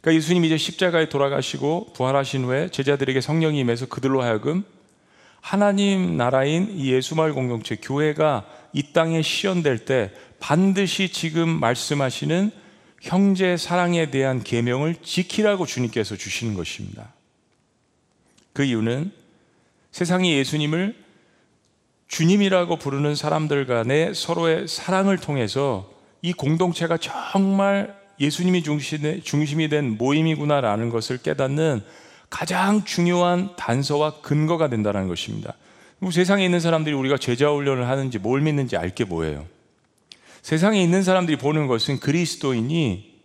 그러니까 0.00 0.16
예수님이 0.16 0.46
이제 0.48 0.56
십자가에 0.56 1.08
돌아가시고 1.08 1.92
부활하신 1.94 2.44
후에 2.44 2.70
제자들에게 2.70 3.20
성령이 3.20 3.58
임해서 3.58 3.86
그들로 3.86 4.22
하여금 4.22 4.64
하나님 5.40 6.16
나라인 6.16 6.68
이 6.76 6.92
예수마을 6.92 7.32
공동체 7.32 7.76
교회가 7.76 8.46
이 8.72 8.92
땅에 8.92 9.22
시연될 9.22 9.84
때 9.84 10.10
반드시 10.40 11.10
지금 11.10 11.48
말씀하시는 11.48 12.50
형제 13.00 13.56
사랑에 13.56 14.10
대한 14.10 14.42
계명을 14.42 14.96
지키라고 15.02 15.66
주님께서 15.66 16.16
주시는 16.16 16.54
것입니다. 16.54 17.12
그 18.52 18.64
이유는 18.64 19.12
세상이 19.92 20.32
예수님을 20.34 20.96
주님이라고 22.08 22.76
부르는 22.76 23.14
사람들 23.14 23.66
간의 23.66 24.14
서로의 24.14 24.66
사랑을 24.66 25.18
통해서 25.18 25.90
이 26.22 26.32
공동체가 26.32 26.96
정말 26.96 27.96
예수님이 28.18 28.62
중심이 28.62 29.68
된 29.68 29.96
모임이구나라는 29.96 30.90
것을 30.90 31.18
깨닫는 31.18 31.82
가장 32.30 32.84
중요한 32.84 33.50
단서와 33.56 34.20
근거가 34.20 34.68
된다는 34.68 35.08
것입니다. 35.08 35.54
뭐 35.98 36.10
세상에 36.10 36.44
있는 36.44 36.60
사람들이 36.60 36.94
우리가 36.94 37.18
제자 37.18 37.50
훈련을 37.50 37.88
하는지 37.88 38.18
뭘 38.18 38.40
믿는지 38.40 38.76
알 38.76 38.90
게 38.90 39.04
뭐예요? 39.04 39.46
세상에 40.42 40.82
있는 40.82 41.02
사람들이 41.02 41.36
보는 41.36 41.66
것은 41.66 42.00
그리스도인이 42.00 43.18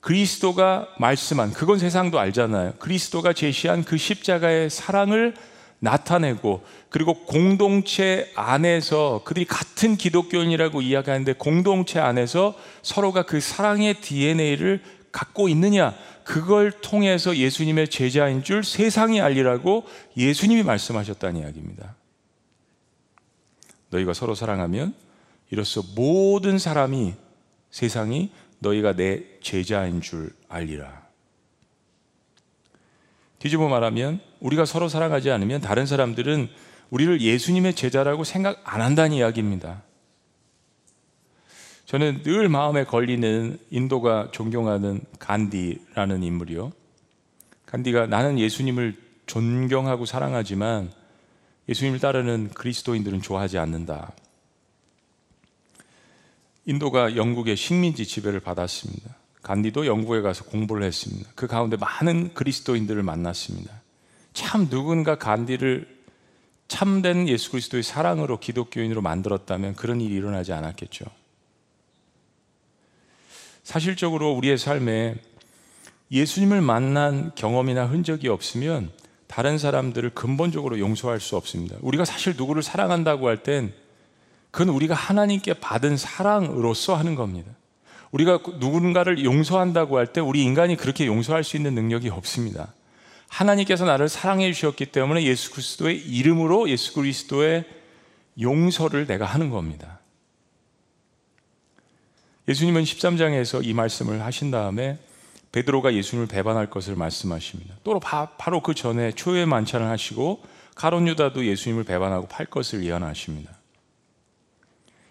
그리스도가 0.00 0.88
말씀한 0.98 1.52
그건 1.52 1.78
세상도 1.78 2.18
알잖아요. 2.18 2.74
그리스도가 2.78 3.32
제시한 3.32 3.84
그 3.84 3.96
십자가의 3.96 4.70
사랑을 4.70 5.34
나타내고 5.80 6.64
그리고 6.88 7.14
공동체 7.24 8.30
안에서 8.34 9.22
그들이 9.24 9.44
같은 9.44 9.96
기독교인이라고 9.96 10.82
이야기하는데 10.82 11.34
공동체 11.34 12.00
안에서 12.00 12.54
서로가 12.82 13.22
그 13.24 13.40
사랑의 13.40 14.00
DNA를 14.00 14.82
갖고 15.12 15.48
있느냐 15.48 15.94
그걸 16.28 16.70
통해서 16.70 17.34
예수님의 17.34 17.88
제자인 17.88 18.42
줄 18.42 18.62
세상이 18.62 19.18
알리라고 19.18 19.86
예수님이 20.14 20.62
말씀하셨다는 20.62 21.40
이야기입니다. 21.40 21.96
너희가 23.88 24.12
서로 24.12 24.34
사랑하면 24.34 24.94
이로써 25.50 25.82
모든 25.94 26.58
사람이 26.58 27.14
세상이 27.70 28.30
너희가 28.58 28.92
내 28.92 29.22
제자인 29.40 30.02
줄 30.02 30.30
알리라. 30.50 31.06
뒤집어 33.38 33.66
말하면 33.68 34.20
우리가 34.40 34.66
서로 34.66 34.90
사랑하지 34.90 35.30
않으면 35.30 35.62
다른 35.62 35.86
사람들은 35.86 36.50
우리를 36.90 37.22
예수님의 37.22 37.74
제자라고 37.74 38.24
생각 38.24 38.60
안 38.64 38.82
한다는 38.82 39.16
이야기입니다. 39.16 39.82
저는 41.88 42.22
늘 42.22 42.50
마음에 42.50 42.84
걸리는 42.84 43.58
인도가 43.70 44.28
존경하는 44.30 45.00
간디라는 45.18 46.22
인물이요. 46.22 46.70
간디가 47.64 48.08
나는 48.08 48.38
예수님을 48.38 48.94
존경하고 49.24 50.04
사랑하지만 50.04 50.92
예수님을 51.66 51.98
따르는 51.98 52.50
그리스도인들은 52.50 53.22
좋아하지 53.22 53.56
않는다. 53.56 54.12
인도가 56.66 57.16
영국의 57.16 57.56
식민지 57.56 58.04
지배를 58.04 58.40
받았습니다. 58.40 59.16
간디도 59.40 59.86
영국에 59.86 60.20
가서 60.20 60.44
공부를 60.44 60.82
했습니다. 60.82 61.30
그 61.34 61.46
가운데 61.46 61.78
많은 61.78 62.34
그리스도인들을 62.34 63.02
만났습니다. 63.02 63.72
참 64.34 64.68
누군가 64.68 65.16
간디를 65.16 65.88
참된 66.68 67.26
예수 67.28 67.50
그리스도의 67.50 67.82
사랑으로 67.82 68.40
기독교인으로 68.40 69.00
만들었다면 69.00 69.74
그런 69.74 70.02
일이 70.02 70.16
일어나지 70.16 70.52
않았겠죠. 70.52 71.06
사실적으로 73.68 74.32
우리의 74.32 74.56
삶에 74.56 75.16
예수님을 76.10 76.62
만난 76.62 77.32
경험이나 77.34 77.84
흔적이 77.84 78.28
없으면 78.28 78.90
다른 79.26 79.58
사람들을 79.58 80.08
근본적으로 80.14 80.78
용서할 80.78 81.20
수 81.20 81.36
없습니다. 81.36 81.76
우리가 81.82 82.06
사실 82.06 82.32
누구를 82.34 82.62
사랑한다고 82.62 83.28
할 83.28 83.42
땐 83.42 83.74
그건 84.50 84.70
우리가 84.70 84.94
하나님께 84.94 85.52
받은 85.60 85.98
사랑으로서 85.98 86.94
하는 86.94 87.14
겁니다. 87.14 87.52
우리가 88.10 88.38
누군가를 88.58 89.22
용서한다고 89.22 89.98
할 89.98 90.14
때 90.14 90.22
우리 90.22 90.42
인간이 90.44 90.74
그렇게 90.74 91.04
용서할 91.04 91.44
수 91.44 91.58
있는 91.58 91.74
능력이 91.74 92.08
없습니다. 92.08 92.72
하나님께서 93.28 93.84
나를 93.84 94.08
사랑해 94.08 94.50
주셨기 94.50 94.86
때문에 94.86 95.24
예수 95.24 95.50
그리스도의 95.50 95.98
이름으로 95.98 96.70
예수 96.70 96.94
그리스도의 96.94 97.66
용서를 98.40 99.06
내가 99.06 99.26
하는 99.26 99.50
겁니다. 99.50 99.97
예수님은 102.48 102.82
13장에서 102.82 103.64
이 103.64 103.74
말씀을 103.74 104.22
하신 104.22 104.50
다음에 104.50 104.98
베드로가 105.52 105.94
예수님을 105.94 106.26
배반할 106.28 106.70
것을 106.70 106.96
말씀하십니다. 106.96 107.76
또 107.84 108.00
바로 108.00 108.62
그 108.62 108.74
전에 108.74 109.12
초회 109.12 109.44
만찬을 109.44 109.86
하시고 109.86 110.42
가론 110.74 111.06
유다도 111.08 111.44
예수님을 111.46 111.84
배반하고 111.84 112.26
팔 112.28 112.46
것을 112.46 112.84
예언하십니다. 112.84 113.52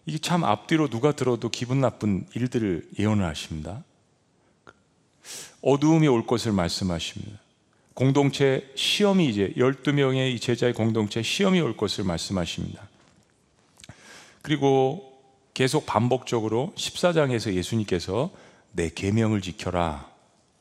이게 0.06 0.18
참 0.18 0.44
앞뒤로 0.44 0.88
누가 0.88 1.12
들어도 1.12 1.50
기분 1.50 1.82
나쁜 1.82 2.26
일들을 2.34 2.90
예언을 2.98 3.26
하십니다. 3.26 3.84
어두움이 5.62 6.08
올 6.08 6.26
것을 6.26 6.54
말씀하십니다. 6.54 7.40
공동체 7.94 8.72
시험이 8.76 9.28
이제 9.28 9.54
12명의 9.58 10.40
제자의 10.40 10.74
공동체 10.74 11.22
시험이 11.22 11.60
올 11.60 11.76
것을 11.76 12.04
말씀하십니다. 12.04 12.88
그리고 14.42 15.07
계속 15.58 15.88
반복적으로 15.88 16.72
14장에서 16.76 17.52
예수님께서 17.52 18.30
내 18.74 18.92
계명을 18.92 19.42
지켜라 19.42 20.08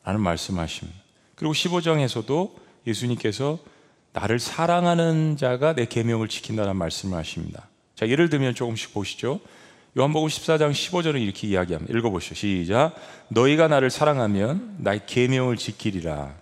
라는 0.03 0.23
말씀하십니다. 0.23 0.99
그리고 1.35 1.53
15장에서도 1.53 2.51
예수님께서 2.87 3.59
나를 4.15 4.39
사랑하는 4.39 5.37
자가 5.37 5.75
내 5.75 5.85
계명을 5.85 6.29
지킨다는 6.29 6.77
말씀을 6.77 7.19
하십니다. 7.19 7.69
자, 7.95 8.09
예를 8.09 8.31
들면 8.31 8.55
조금씩 8.55 8.95
보시죠. 8.95 9.41
요한복음 9.99 10.29
14장 10.29 10.71
15절은 10.71 11.21
이렇게 11.21 11.47
이야기합니다. 11.47 11.93
읽어 11.99 12.09
보시죠. 12.09 12.35
시작. 12.35 12.95
너희가 13.29 13.69
나를 13.69 13.91
사랑하면 13.91 14.77
나의 14.79 15.03
계명을 15.05 15.59
지키리라. 15.59 16.35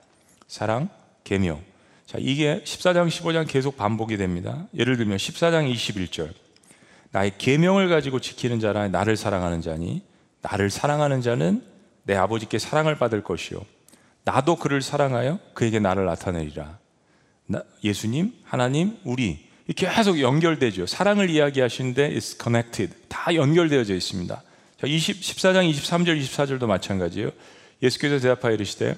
사랑, 0.47 0.89
계명. 1.25 1.61
자, 2.07 2.19
이게 2.21 2.63
14장 2.65 3.09
15장 3.09 3.49
계속 3.49 3.77
반복이 3.77 4.17
됩니다. 4.17 4.69
예를 4.77 4.97
들면 4.97 5.17
14장 5.17 5.69
21절. 5.75 6.44
나의 7.15 7.39
계명을 7.39 7.89
가지고 7.89 8.19
지키는 8.19 8.59
자라 8.59 8.89
나를 8.89 9.17
사랑하는 9.17 9.63
자니 9.63 10.03
나를 10.43 10.69
사랑하는 10.69 11.21
자는 11.21 11.63
내 12.03 12.17
아버지께 12.17 12.59
사랑을 12.59 12.99
받을 12.99 13.23
것이요 13.23 13.65
나도 14.25 14.57
그를 14.57 14.83
사랑하여 14.83 15.39
그에게 15.55 15.79
나를 15.79 16.07
나타내리라. 16.07 16.79
나, 17.47 17.63
예수님, 17.85 18.33
하나님, 18.43 18.97
우리 19.05 19.47
이렇게 19.67 19.89
계속 19.89 20.19
연결되죠. 20.21 20.87
사랑을 20.87 21.31
이야기하시는데 21.31 22.11
it's 22.11 22.43
connected. 22.43 22.95
다 23.09 23.35
연결되어져 23.35 23.95
있습니다. 23.95 24.43
자, 24.81 24.87
20, 24.87 25.21
14장 25.21 25.71
23절 25.71 26.21
24절도 26.21 26.67
마찬가지예요. 26.67 27.31
예수께서 27.83 28.19
대답하여 28.19 28.55
이르시되 28.55 28.97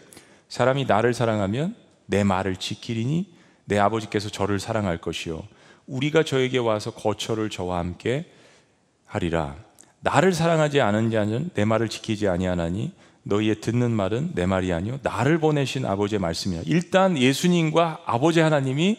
사람이 0.49 0.87
나를 0.87 1.13
사랑하면 1.13 1.75
내 2.07 2.25
말을 2.25 2.57
지키리니 2.57 3.35
내 3.65 3.79
아버지께서 3.79 4.31
저를 4.31 4.59
사랑할 4.59 4.99
것이요 4.99 5.43
우리가 5.87 6.23
저에게 6.23 6.59
와서 6.59 6.91
거처를 6.91 7.51
저와 7.51 7.79
함께 7.79 8.27
하리라. 9.07 9.57
나를 10.01 10.33
사랑하지 10.33 10.81
않은 10.81 11.11
자는 11.11 11.51
내 11.55 11.65
말을 11.65 11.89
지키지 11.89 12.29
아니하나니 12.29 12.93
너희의 13.25 13.61
듣는 13.61 13.91
말은 13.91 14.33
내 14.35 14.47
말이 14.47 14.73
아니요 14.73 15.01
나를 15.03 15.39
보내신 15.39 15.85
아버지의 15.85 16.21
말씀이야. 16.21 16.63
일단 16.67 17.19
예수님과 17.19 18.03
아버지 18.05 18.41
하나님이 18.41 18.99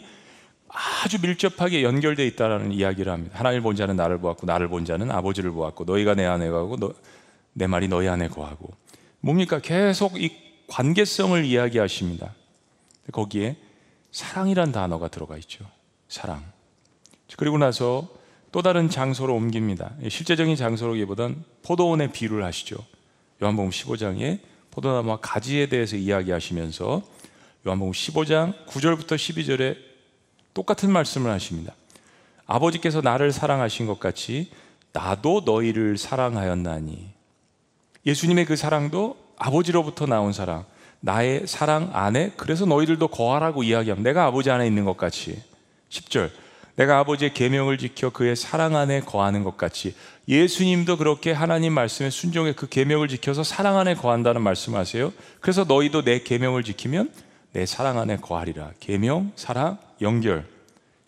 아주 0.68 1.18
밀접하게 1.22 1.82
연결되어 1.82 2.26
있다라는 2.26 2.72
이야기를 2.72 3.10
합니다. 3.10 3.38
하나님을 3.38 3.62
본 3.62 3.76
자는 3.76 3.96
나를 3.96 4.18
보았고 4.18 4.46
나를 4.46 4.68
본 4.68 4.84
자는 4.84 5.10
아버지를 5.10 5.50
보았고 5.50 5.84
너희가 5.84 6.14
내 6.14 6.26
안에 6.26 6.48
너, 6.48 6.92
내 7.54 7.66
말이 7.66 7.88
너희 7.88 8.06
안에 8.08 8.28
거하고 8.28 8.68
뭡니까? 9.20 9.60
계속 9.60 10.20
이 10.20 10.30
관계성을 10.68 11.42
이야기하십니다. 11.44 12.34
거기에 13.12 13.56
사랑이란 14.12 14.72
단어가 14.72 15.08
들어가 15.08 15.38
있죠. 15.38 15.64
사랑. 16.08 16.44
그리고 17.36 17.58
나서 17.58 18.08
또 18.50 18.62
다른 18.62 18.88
장소로 18.88 19.34
옮깁니다. 19.34 19.92
실제적인 20.08 20.56
장소로기보단 20.56 21.44
포도원의 21.62 22.12
비유를 22.12 22.44
하시죠. 22.44 22.76
요한복음 23.42 23.70
15장에 23.70 24.40
포도나무와 24.70 25.18
가지에 25.20 25.68
대해서 25.68 25.96
이야기하시면서 25.96 27.02
요한복음 27.66 27.92
15장 27.92 28.66
9절부터 28.66 29.16
12절에 29.16 29.76
똑같은 30.54 30.90
말씀을 30.90 31.30
하십니다. 31.30 31.74
아버지께서 32.46 33.00
나를 33.02 33.30
사랑하신 33.32 33.86
것 33.86 34.00
같이 34.00 34.50
나도 34.92 35.42
너희를 35.44 35.98
사랑하였나니 35.98 37.10
예수님의 38.06 38.46
그 38.46 38.56
사랑도 38.56 39.16
아버지로부터 39.36 40.06
나온 40.06 40.32
사랑 40.32 40.64
나의 41.00 41.46
사랑 41.46 41.90
안에 41.92 42.32
그래서 42.36 42.64
너희들도 42.64 43.08
거하라고 43.08 43.62
이야기합니다. 43.62 44.08
내가 44.08 44.24
아버지 44.24 44.50
안에 44.50 44.66
있는 44.66 44.84
것 44.84 44.96
같이 44.96 45.40
10절 45.90 46.30
내가 46.78 47.00
아버지의 47.00 47.34
계명을 47.34 47.76
지켜 47.76 48.10
그의 48.10 48.36
사랑 48.36 48.76
안에 48.76 49.00
거하는 49.00 49.42
것 49.42 49.56
같이 49.56 49.96
예수님도 50.28 50.96
그렇게 50.96 51.32
하나님 51.32 51.72
말씀에 51.72 52.08
순종해 52.08 52.52
그 52.52 52.68
계명을 52.68 53.08
지켜서 53.08 53.42
사랑 53.42 53.78
안에 53.78 53.94
거한다는 53.94 54.42
말씀하세요. 54.42 55.12
그래서 55.40 55.64
너희도 55.64 56.02
내 56.02 56.20
계명을 56.20 56.62
지키면 56.62 57.10
내 57.52 57.66
사랑 57.66 57.98
안에 57.98 58.18
거하리라. 58.18 58.70
계명, 58.78 59.32
사랑, 59.34 59.78
연결. 60.02 60.44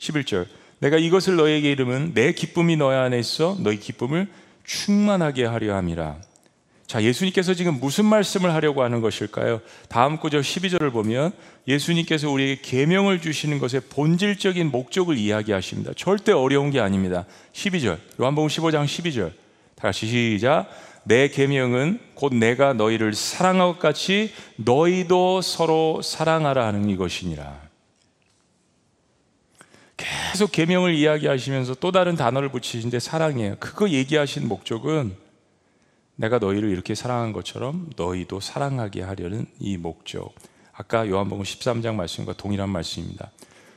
11절. 0.00 0.46
내가 0.80 0.96
이것을 0.96 1.36
너에게 1.36 1.70
이름은 1.70 2.14
내 2.14 2.32
기쁨이 2.32 2.76
너희 2.76 2.96
안에 2.96 3.18
있어 3.20 3.56
너희 3.60 3.78
기쁨을 3.78 4.26
충만하게 4.64 5.44
하려 5.44 5.76
함이라. 5.76 6.16
자, 6.90 7.04
예수님께서 7.04 7.54
지금 7.54 7.78
무슨 7.78 8.04
말씀을 8.04 8.52
하려고 8.52 8.82
하는 8.82 9.00
것일까요? 9.00 9.60
다음 9.88 10.16
구절 10.16 10.40
12절을 10.40 10.90
보면 10.90 11.30
예수님께서 11.68 12.28
우리에게 12.28 12.60
계명을 12.62 13.20
주시는 13.20 13.60
것의 13.60 13.82
본질적인 13.90 14.72
목적을 14.72 15.16
이야기하십니다. 15.16 15.92
절대 15.94 16.32
어려운 16.32 16.72
게 16.72 16.80
아닙니다. 16.80 17.26
12절. 17.52 17.96
요한복음 18.20 18.48
15장 18.48 18.86
12절. 18.86 19.30
다 19.76 19.82
같이 19.82 20.08
시작. 20.08 20.68
내 21.04 21.28
계명은 21.28 22.00
곧 22.14 22.34
내가 22.34 22.72
너희를 22.72 23.14
사랑한 23.14 23.68
것 23.68 23.78
같이 23.78 24.32
너희도 24.56 25.42
서로 25.42 26.02
사랑하라 26.02 26.66
하는 26.66 26.88
이것이니라. 26.88 27.68
계속 29.96 30.50
계명을 30.50 30.94
이야기하시면서 30.96 31.74
또 31.74 31.92
다른 31.92 32.16
단어를 32.16 32.48
붙이신데 32.48 32.98
사랑이에요. 32.98 33.58
그거 33.60 33.88
얘기하신 33.88 34.48
목적은 34.48 35.29
내가 36.20 36.38
너희를 36.38 36.68
이렇게 36.68 36.94
사랑한 36.94 37.32
것처럼 37.32 37.88
너희도 37.96 38.40
사랑하게 38.40 39.00
하려는 39.00 39.46
이 39.58 39.78
목적. 39.78 40.34
아까 40.74 41.08
요한복음 41.08 41.44
13장 41.44 41.94
말씀과 41.94 42.34
동일한 42.34 42.68
말씀입니다. 42.68 43.30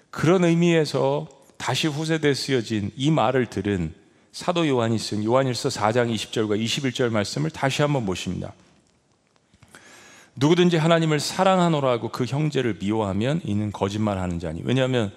그런 0.09 0.43
의미에서 0.43 1.29
다시 1.55 1.87
후세대에 1.87 2.33
쓰여진 2.33 2.91
이 2.97 3.11
말을 3.11 3.45
들은 3.45 3.93
사도 4.33 4.67
요한이 4.67 4.99
쓴 4.99 5.23
요한일서 5.23 5.69
4장 5.69 6.13
20절과 6.13 6.61
21절 6.61 7.11
말씀을 7.11 7.49
다시 7.49 7.81
한번 7.81 8.05
보십니다. 8.05 8.53
누구든지 10.35 10.75
하나님을 10.75 11.21
사랑하노라고 11.21 12.09
그 12.09 12.25
형제를 12.25 12.77
미워하면 12.77 13.39
이는 13.45 13.71
거짓말하는 13.71 14.39
자니. 14.39 14.61
왜냐하면 14.65 15.13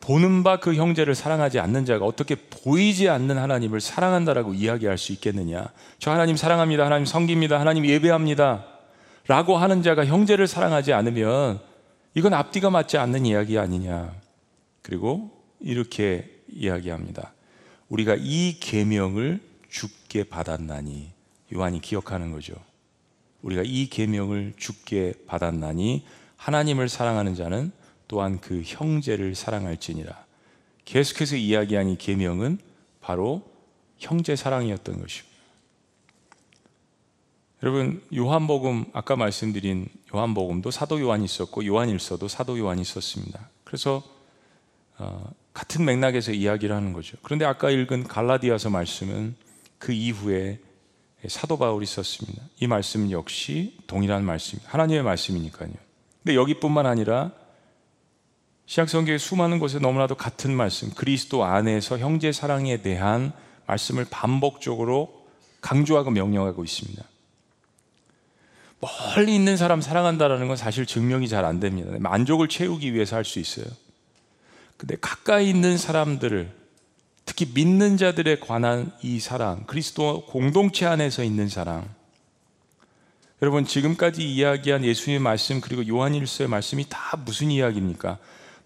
보는 0.00 0.42
바 0.42 0.58
그 0.58 0.74
형제를 0.74 1.14
사랑하지 1.14 1.58
않는 1.58 1.84
자가 1.84 2.04
어떻게 2.04 2.34
보이지 2.34 3.08
않는 3.08 3.36
하나님을 3.36 3.80
사랑한다라고 3.80 4.54
이야기할 4.54 4.96
수 4.96 5.12
있겠느냐? 5.12 5.66
저 5.98 6.10
하나님 6.10 6.36
사랑합니다. 6.36 6.84
하나님 6.84 7.04
섬깁니다. 7.04 7.60
하나님 7.60 7.84
예배합니다. 7.86 8.64
라고 9.26 9.58
하는 9.58 9.82
자가 9.82 10.06
형제를 10.06 10.46
사랑하지 10.46 10.92
않으면 10.92 11.60
이건 12.14 12.32
앞뒤가 12.32 12.70
맞지 12.70 12.96
않는 12.96 13.26
이야기 13.26 13.58
아니냐. 13.58 14.12
그리고 14.82 15.30
이렇게 15.60 16.30
이야기합니다. 16.50 17.32
우리가 17.88 18.16
이 18.18 18.58
계명을 18.60 19.40
주께 19.68 20.24
받았나니 20.24 21.10
요한이 21.54 21.80
기억하는 21.80 22.32
거죠. 22.32 22.54
우리가 23.42 23.62
이 23.64 23.88
계명을 23.88 24.54
주께 24.56 25.12
받았나니 25.26 26.04
하나님을 26.36 26.88
사랑하는 26.88 27.34
자는 27.34 27.72
또한 28.08 28.40
그 28.40 28.62
형제를 28.64 29.34
사랑할지니라. 29.34 30.26
계속해서 30.84 31.36
이야기한 31.36 31.90
이 31.90 31.98
계명은 31.98 32.58
바로 33.00 33.42
형제 33.98 34.34
사랑이었던 34.34 35.00
것입니다. 35.00 35.28
여러분 37.62 38.02
요한복음 38.14 38.86
아까 38.92 39.16
말씀드린 39.16 39.88
요한복음도 40.14 40.70
사도 40.70 41.00
요한이 41.00 41.24
있었고 41.24 41.66
요한일서도 41.66 42.28
사도 42.28 42.58
요한이 42.58 42.80
있었습니다. 42.82 43.48
그래서 43.64 44.02
어, 44.96 45.30
같은 45.52 45.84
맥락에서 45.84 46.32
이야기를 46.32 46.74
하는 46.74 46.92
거죠. 46.92 47.16
그런데 47.22 47.44
아까 47.44 47.70
읽은 47.70 48.04
갈라디아서 48.04 48.70
말씀은 48.70 49.34
그 49.78 49.92
이후에 49.92 50.60
사도 51.26 51.58
바울이 51.58 51.84
썼습니다. 51.84 52.42
이 52.60 52.68
말씀 52.68 53.10
역시 53.10 53.76
동일한 53.88 54.24
말씀입니다. 54.24 54.72
하나님의 54.72 55.02
말씀이니까요. 55.02 55.72
근데 56.22 56.36
여기뿐만 56.36 56.86
아니라 56.86 57.32
시약성경의 58.68 59.18
수많은 59.18 59.58
곳에 59.58 59.78
너무나도 59.78 60.14
같은 60.14 60.54
말씀, 60.54 60.90
그리스도 60.90 61.44
안에서 61.44 61.98
형제 61.98 62.32
사랑에 62.32 62.82
대한 62.82 63.32
말씀을 63.66 64.06
반복적으로 64.10 65.26
강조하고 65.62 66.10
명령하고 66.10 66.64
있습니다. 66.64 67.02
멀리 68.80 69.34
있는 69.34 69.56
사람 69.56 69.80
사랑한다라는 69.80 70.48
건 70.48 70.56
사실 70.58 70.84
증명이 70.84 71.28
잘 71.28 71.46
안 71.46 71.60
됩니다. 71.60 71.92
만족을 71.98 72.48
채우기 72.48 72.92
위해서 72.92 73.16
할 73.16 73.24
수 73.24 73.38
있어요. 73.38 73.64
근데 74.76 74.96
가까이 75.00 75.48
있는 75.48 75.78
사람들을 75.78 76.54
특히 77.24 77.50
믿는 77.54 77.96
자들에 77.96 78.38
관한 78.38 78.92
이 79.02 79.18
사랑, 79.18 79.64
그리스도 79.66 80.26
공동체 80.26 80.84
안에서 80.84 81.24
있는 81.24 81.48
사랑. 81.48 81.88
여러분 83.40 83.64
지금까지 83.64 84.30
이야기한 84.30 84.84
예수님의 84.84 85.20
말씀 85.20 85.62
그리고 85.62 85.88
요한일서의 85.88 86.48
말씀이 86.48 86.84
다 86.90 87.16
무슨 87.24 87.50
이야기입니까? 87.50 88.18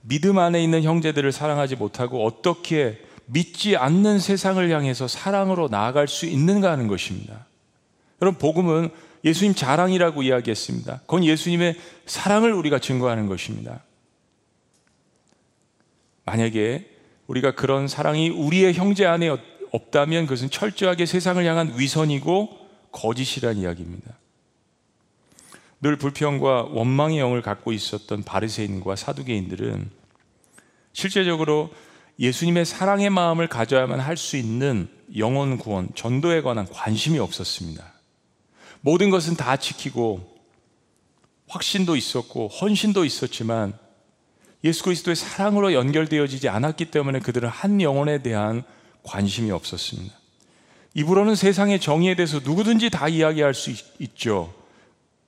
믿음 0.03 0.39
안에 0.39 0.63
있는 0.63 0.83
형제들을 0.83 1.33
사랑하지 1.33 1.77
못하고 1.77 2.25
어떻게 2.25 2.99
믿지 3.27 3.77
않는 3.77 4.19
세상을 4.19 4.71
향해서 4.71 5.09
사랑으로 5.09 5.69
나아갈 5.69 6.09
수 6.09 6.27
있는가 6.27 6.71
하는 6.71 6.89
것입니다. 6.89 7.47
여러분 8.21 8.39
복음은 8.39 8.91
예수님 9.25 9.55
자랑이라고 9.55 10.23
이야기했습니다. 10.23 11.01
그건 11.03 11.25
예수님의 11.25 11.77
사랑을 12.07 12.53
우리가 12.53 12.79
증거하는 12.79 13.29
것입니다. 13.29 13.85
만약에 16.25 16.89
우리가 17.27 17.55
그런 17.55 17.89
사랑이 17.89 18.31
우리의 18.31 18.75
형제 18.75 19.07
안에 19.07 19.31
없다면 19.71 20.27
그것은 20.27 20.51
철저하게 20.51 21.07
세상을 21.07 21.45
향한 21.45 21.73
위선이고 21.77 22.59
거짓이란 22.91 23.57
이야기입니다. 23.57 24.13
늘 25.83 25.97
불평과 25.97 26.69
원망의 26.71 27.19
영을 27.19 27.43
갖고 27.43 27.73
있었던 27.73 28.23
바리새인과 28.23 28.95
사두개인들은 28.97 29.91
실제적으로 30.93 31.71
예수님의 32.21 32.65
사랑의 32.65 33.11
마음을 33.11 33.49
가져야만 33.49 33.99
할 33.99 34.17
수 34.17 34.37
있는 34.37 34.89
영혼 35.17 35.59
구원, 35.59 35.89
전도에 35.95 36.41
관한 36.43 36.67
관심이 36.69 37.19
없었습니다. 37.19 37.85
모든 38.81 39.11
것은 39.11 39.37
다 39.37 39.57
지키고 39.57 40.33
확신도 41.49 41.97
있었고 41.97 42.49
헌신도 42.49 43.05
있었지만 43.05 43.77
예수 44.65 44.85
그리스도의 44.85 45.17
사랑으로 45.17 45.73
연결되어지지 45.73 46.49
않았기 46.49 46.87
때문에 46.87 47.19
그들은 47.19 47.49
한 47.49 47.81
영혼에 47.81 48.23
대한 48.23 48.63
관심이 49.03 49.51
없었습니다. 49.51 50.15
입으로는 50.95 51.35
세상의 51.35 51.81
정의에 51.81 52.15
대해서 52.15 52.39
누구든지 52.39 52.91
다 52.91 53.09
이야기할 53.09 53.55
수 53.55 53.71
있, 53.99 54.17
죠 54.17 54.62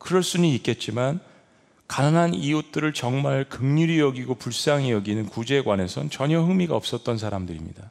그럴 0.05 0.23
수는 0.23 0.47
있겠지만 0.51 1.19
가난한 1.89 2.35
이웃들을 2.35 2.93
정말 2.93 3.49
극률이 3.49 3.99
여기고 4.01 4.35
불쌍히 4.35 4.91
여기는 4.91 5.27
구제에 5.27 5.63
관해선 5.63 6.11
전혀 6.11 6.41
흥미가 6.43 6.77
없었던 6.77 7.17
사람들입니다. 7.17 7.91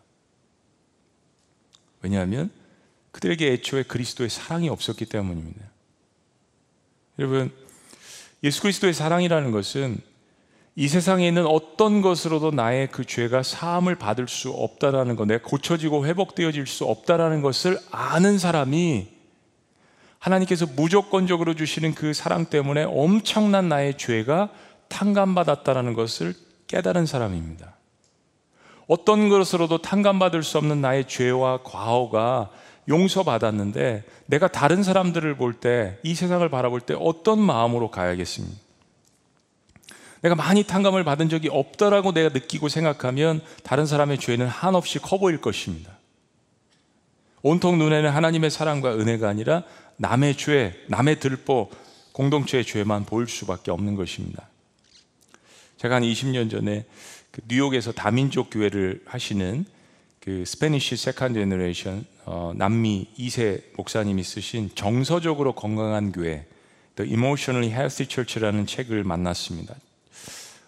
왜냐하면 2.04 2.52
그들에게 3.12 3.54
애초에 3.54 3.84
그리스도의 3.84 4.30
사랑이 4.30 4.70
없었기 4.70 5.06
때문입니다. 5.06 5.66
여러분, 7.18 7.52
예수 8.44 8.62
그리스도의 8.62 8.94
사랑이라는 8.94 9.52
것은 9.52 9.98
이 10.76 10.88
세상에 10.88 11.28
있는 11.28 11.48
어떤 11.48 12.02
것으로도 12.02 12.52
나의 12.52 12.92
그 12.92 13.06
죄가 13.06 13.42
사함을 13.42 13.96
받을 13.96 14.28
수 14.28 14.52
없다라는 14.52 15.16
것, 15.16 15.26
내가 15.26 15.48
고쳐지고 15.48 16.06
회복되어질 16.06 16.68
수 16.68 16.86
없다라는 16.86 17.42
것을 17.42 17.80
아는 17.90 18.38
사람이 18.38 19.13
하나님께서 20.24 20.66
무조건적으로 20.66 21.54
주시는 21.54 21.96
그 21.96 22.14
사랑 22.14 22.46
때문에 22.46 22.84
엄청난 22.84 23.68
나의 23.68 23.98
죄가 23.98 24.50
탕감받았다라는 24.88 25.94
것을 25.96 26.34
깨달은 26.68 27.06
사람입니다. 27.06 27.76
어떤 28.88 29.28
것으로도 29.28 29.80
탕감받을 29.82 30.44
수 30.44 30.58
없는 30.58 30.80
나의 30.80 31.10
죄와 31.10 31.64
과오가 31.64 32.50
용서받았는데 32.88 34.04
내가 34.28 34.48
다른 34.48 34.82
사람들을 34.82 35.36
볼 35.36 35.54
때, 35.54 36.00
이 36.04 36.16
세상을 36.16 36.48
바라볼 36.48 36.80
때 36.80 36.96
어떤 36.98 37.42
마음으로 37.42 37.92
가야겠습니까? 37.92 38.56
내가 40.22 40.36
많이 40.36 40.64
탕감을 40.64 41.04
받은 41.04 41.28
적이 41.28 41.50
없다라고 41.52 42.14
내가 42.14 42.30
느끼고 42.30 42.70
생각하면 42.70 43.42
다른 43.64 43.86
사람의 43.86 44.20
죄는 44.20 44.48
한없이 44.48 45.00
커 45.00 45.18
보일 45.18 45.42
것입니다. 45.42 45.93
온통 47.44 47.78
눈에는 47.78 48.10
하나님의 48.10 48.50
사랑과 48.50 48.96
은혜가 48.96 49.28
아니라 49.28 49.64
남의 49.98 50.38
죄, 50.38 50.74
남의 50.88 51.20
들보, 51.20 51.70
공동체의 52.14 52.64
죄만 52.64 53.06
보일 53.06 53.28
수밖에 53.28 53.70
없는 53.70 53.96
것입니다. 53.96 54.48
제가 55.78 55.96
한 55.96 56.04
20년 56.04 56.50
전에 56.50 56.86
그 57.32 57.42
뉴욕에서 57.48 57.92
다민족 57.92 58.50
교회를 58.50 59.04
하시는 59.06 59.66
그 60.22 60.46
Spanish 60.46 60.96
second 60.96 61.38
generation 61.38 62.06
남미 62.56 63.10
2세 63.20 63.76
목사님이 63.76 64.24
쓰신 64.24 64.70
정서적으로 64.74 65.54
건강한 65.54 66.14
교회 66.14 66.48
The 66.96 67.12
Emotionally 67.12 67.74
Healthy 67.74 68.08
Church라는 68.10 68.68
책을 68.68 69.04
만났습니다. 69.04 69.76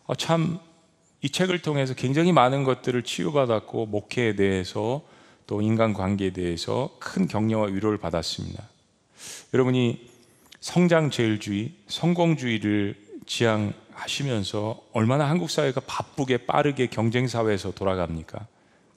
어, 0.07 0.15
참 0.15 0.47
이 0.47 0.57
책을 1.31 1.61
통해서 1.61 1.93
굉장히 1.93 2.33
많은 2.33 2.65
것들을 2.65 3.03
치유받았고 3.03 3.85
목회에 3.85 4.35
대해서 4.35 5.03
또 5.47 5.61
인간관계에 5.61 6.31
대해서 6.31 6.95
큰 6.99 7.27
격려와 7.27 7.67
위로를 7.67 7.97
받았습니다. 7.97 8.63
여러분이 9.53 10.09
성장 10.59 11.11
제일주의, 11.11 11.73
성공주의를 11.87 12.95
지향하시면서 13.25 14.81
얼마나 14.93 15.29
한국 15.29 15.49
사회가 15.49 15.81
바쁘게 15.81 16.45
빠르게 16.45 16.87
경쟁 16.87 17.27
사회에서 17.27 17.71
돌아갑니까? 17.71 18.47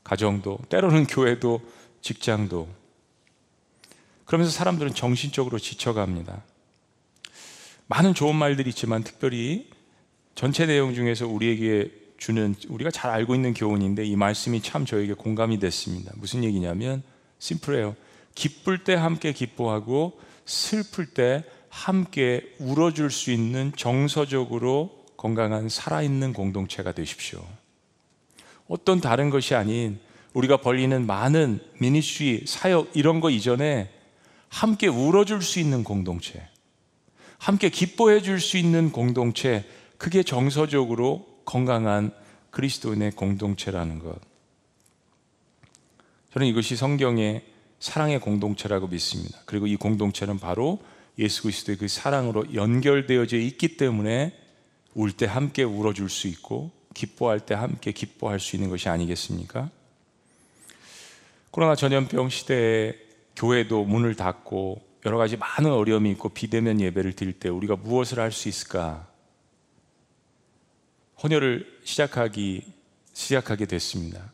가정도, 0.02 0.58
때로는 0.70 1.06
교회도, 1.06 1.61
직장도. 2.00 2.68
그러면서 4.24 4.50
사람들은 4.52 4.94
정신적으로 4.94 5.58
지쳐갑니다. 5.58 6.42
많은 7.87 8.14
좋은 8.14 8.37
말들이 8.37 8.70
있지만 8.70 9.02
특별히 9.02 9.70
전체 10.34 10.66
내용 10.66 10.94
중에서 10.94 11.26
우리에게 11.26 11.90
주는 12.18 12.54
우리가 12.68 12.90
잘 12.90 13.11
알고 13.11 13.35
있는 13.35 13.54
교훈인데 13.54 14.04
이 14.04 14.16
말씀이 14.16 14.61
참 14.61 14.85
저에게 14.85 15.14
공감이 15.14 15.59
됐습니다. 15.59 16.12
무슨 16.16 16.44
얘기냐면 16.44 17.02
심플해요. 17.38 17.94
기쁠 18.35 18.85
때 18.85 18.94
함께 18.94 19.33
기뻐하고 19.33 20.20
슬플 20.44 21.07
때 21.07 21.44
함께 21.68 22.54
울어줄 22.59 23.11
수 23.11 23.31
있는 23.31 23.72
정서적으로 23.76 25.07
건강한 25.16 25.68
살아있는 25.68 26.33
공동체가 26.33 26.92
되십시오. 26.92 27.44
어떤 28.66 29.00
다른 29.00 29.31
것이 29.31 29.54
아닌 29.54 29.98
우리가 30.35 30.59
벌리는 30.59 31.07
많은 31.07 31.61
미니쉬, 31.78 32.44
사역 32.46 32.90
이런 32.94 33.20
거 33.20 33.31
이전에 33.31 33.90
함께 34.48 34.87
울어줄 34.88 35.42
수 35.42 35.61
있는 35.61 35.85
공동체, 35.85 36.46
함께 37.38 37.68
기뻐해 37.68 38.22
줄 38.22 38.40
수 38.40 38.57
있는 38.57 38.90
공동체, 38.90 39.64
그게 39.98 40.22
정서적으로 40.22 41.26
건강한 41.48 42.11
그리스도인의 42.50 43.12
공동체라는 43.12 44.00
것. 44.00 44.18
저는 46.34 46.46
이것이 46.46 46.76
성경의 46.76 47.42
사랑의 47.80 48.20
공동체라고 48.20 48.88
믿습니다. 48.88 49.38
그리고 49.46 49.66
이 49.66 49.76
공동체는 49.76 50.38
바로 50.38 50.78
예수 51.18 51.42
그리스도의 51.42 51.78
그 51.78 51.88
사랑으로 51.88 52.52
연결되어져 52.52 53.38
있기 53.38 53.78
때문에 53.78 54.34
울 54.94 55.12
때 55.12 55.24
함께 55.24 55.62
울어줄 55.62 56.11
수 56.11 56.28
있고 56.28 56.70
기뻐할 56.92 57.40
때 57.40 57.54
함께 57.54 57.92
기뻐할 57.92 58.40
수 58.40 58.56
있는 58.56 58.68
것이 58.68 58.90
아니겠습니까? 58.90 59.70
코로나 61.50 61.74
전염병 61.74 62.28
시대에 62.28 62.94
교회도 63.37 63.84
문을 63.84 64.16
닫고 64.16 64.82
여러 65.06 65.16
가지 65.16 65.38
많은 65.38 65.72
어려움이 65.72 66.11
있고 66.11 66.28
비대면 66.28 66.80
예배를 66.82 67.14
드릴 67.14 67.32
때 67.32 67.48
우리가 67.48 67.76
무엇을 67.76 68.18
할 68.18 68.32
수 68.32 68.50
있을까? 68.50 69.06
헌혈을 71.22 71.81
시작하기 71.85 72.62
시작하게 73.12 73.66
됐습니다. 73.66 74.33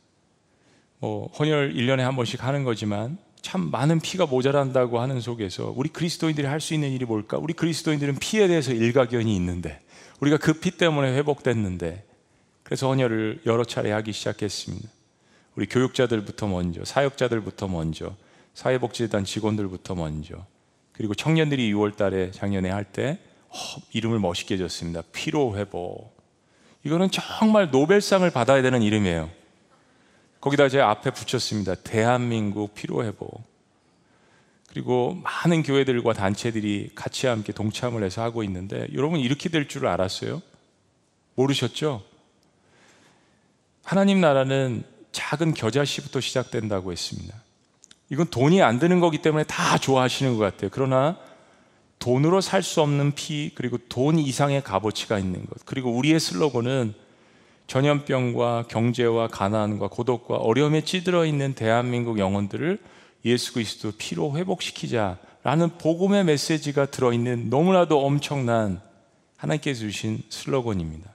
뭐 0.98 1.28
헌혈 1.38 1.74
1년에 1.74 1.98
한 1.98 2.16
번씩 2.16 2.44
하는 2.44 2.64
거지만 2.64 3.18
참 3.40 3.70
많은 3.70 4.00
피가 4.00 4.26
모자란다고 4.26 5.00
하는 5.00 5.20
속에서 5.20 5.72
우리 5.76 5.88
그리스도인들이 5.88 6.46
할 6.46 6.60
수 6.60 6.74
있는 6.74 6.90
일이 6.92 7.04
뭘까? 7.04 7.38
우리 7.38 7.52
그리스도인들은 7.54 8.16
피에 8.18 8.48
대해서 8.48 8.72
일가견이 8.72 9.34
있는데 9.36 9.80
우리가 10.20 10.36
그 10.38 10.60
피 10.60 10.70
때문에 10.72 11.14
회복됐는데 11.16 12.04
그래서 12.62 12.88
헌혈을 12.88 13.42
여러 13.46 13.64
차례 13.64 13.90
하기 13.92 14.12
시작했습니다. 14.12 14.88
우리 15.56 15.66
교육자들부터 15.66 16.48
먼저, 16.48 16.84
사역자들부터 16.84 17.68
먼저, 17.68 18.16
사회복지단 18.54 19.24
직원들부터 19.24 19.94
먼저, 19.94 20.46
그리고 20.92 21.14
청년들이 21.14 21.72
6월 21.74 21.96
달에 21.96 22.30
작년에 22.30 22.70
할때 22.70 23.18
어, 23.48 23.56
이름을 23.92 24.18
멋있게 24.18 24.56
줬습니다. 24.56 25.02
피로 25.12 25.56
회복. 25.56 26.13
이거는 26.84 27.10
정말 27.10 27.70
노벨상을 27.70 28.28
받아야 28.30 28.62
되는 28.62 28.82
이름이에요. 28.82 29.30
거기다 30.40 30.68
제 30.68 30.80
앞에 30.80 31.10
붙였습니다. 31.10 31.74
대한민국 31.76 32.74
피로회복. 32.74 33.42
그리고 34.68 35.14
많은 35.22 35.62
교회들과 35.62 36.12
단체들이 36.12 36.90
같이 36.94 37.26
함께 37.26 37.52
동참을 37.52 38.02
해서 38.02 38.22
하고 38.22 38.42
있는데 38.42 38.86
여러분 38.92 39.20
이렇게 39.20 39.48
될 39.48 39.68
줄 39.68 39.86
알았어요? 39.86 40.42
모르셨죠? 41.36 42.02
하나님 43.84 44.20
나라는 44.20 44.84
작은 45.12 45.54
겨자씨부터 45.54 46.20
시작된다고 46.20 46.92
했습니다. 46.92 47.34
이건 48.10 48.26
돈이 48.26 48.62
안 48.62 48.78
드는 48.78 49.00
거기 49.00 49.18
때문에 49.18 49.44
다 49.44 49.78
좋아하시는 49.78 50.36
것 50.36 50.44
같아요. 50.44 50.70
그러나 50.72 51.18
돈으로 51.98 52.40
살 52.40 52.62
수 52.62 52.80
없는 52.82 53.12
피 53.14 53.50
그리고 53.54 53.78
돈 53.88 54.18
이상의 54.18 54.62
값어치가 54.62 55.18
있는 55.18 55.46
것 55.46 55.64
그리고 55.64 55.90
우리의 55.92 56.20
슬로건은 56.20 56.94
전염병과 57.66 58.66
경제와 58.68 59.28
가난과 59.28 59.88
고독과 59.88 60.36
어려움에 60.36 60.82
찌들어 60.84 61.24
있는 61.24 61.54
대한민국 61.54 62.18
영혼들을 62.18 62.78
예수 63.24 63.54
그리스도 63.54 63.92
피로 63.96 64.36
회복시키자라는 64.36 65.78
복음의 65.78 66.24
메시지가 66.24 66.86
들어 66.86 67.12
있는 67.12 67.48
너무나도 67.48 68.04
엄청난 68.04 68.82
하나님께서 69.38 69.80
주신 69.80 70.22
슬로건입니다. 70.28 71.10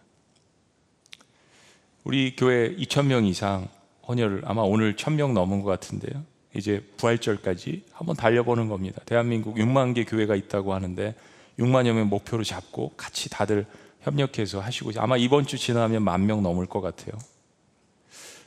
우리 2.03 2.35
교회 2.35 2.75
2천 2.75 3.05
명 3.05 3.25
이상 3.25 3.67
헌혈을 4.07 4.41
아마 4.45 4.63
오늘 4.63 4.95
1,000명 4.95 5.33
넘은 5.33 5.61
것 5.61 5.69
같은데요. 5.69 6.23
이제 6.55 6.83
부활절까지 6.97 7.83
한번 7.91 8.15
달려보는 8.15 8.67
겁니다. 8.69 9.01
대한민국 9.05 9.55
6만 9.55 9.93
개 9.93 10.03
교회가 10.03 10.35
있다고 10.35 10.73
하는데 10.73 11.15
6만여 11.59 11.93
명 11.93 12.07
목표로 12.09 12.43
잡고 12.43 12.93
같이 12.97 13.29
다들 13.29 13.65
협력해서 14.01 14.59
하시고 14.59 14.91
아마 14.97 15.17
이번 15.17 15.45
주 15.45 15.57
지나면 15.57 16.03
만 16.03 16.25
명 16.25 16.41
넘을 16.41 16.65
것 16.65 16.81
같아요. 16.81 17.11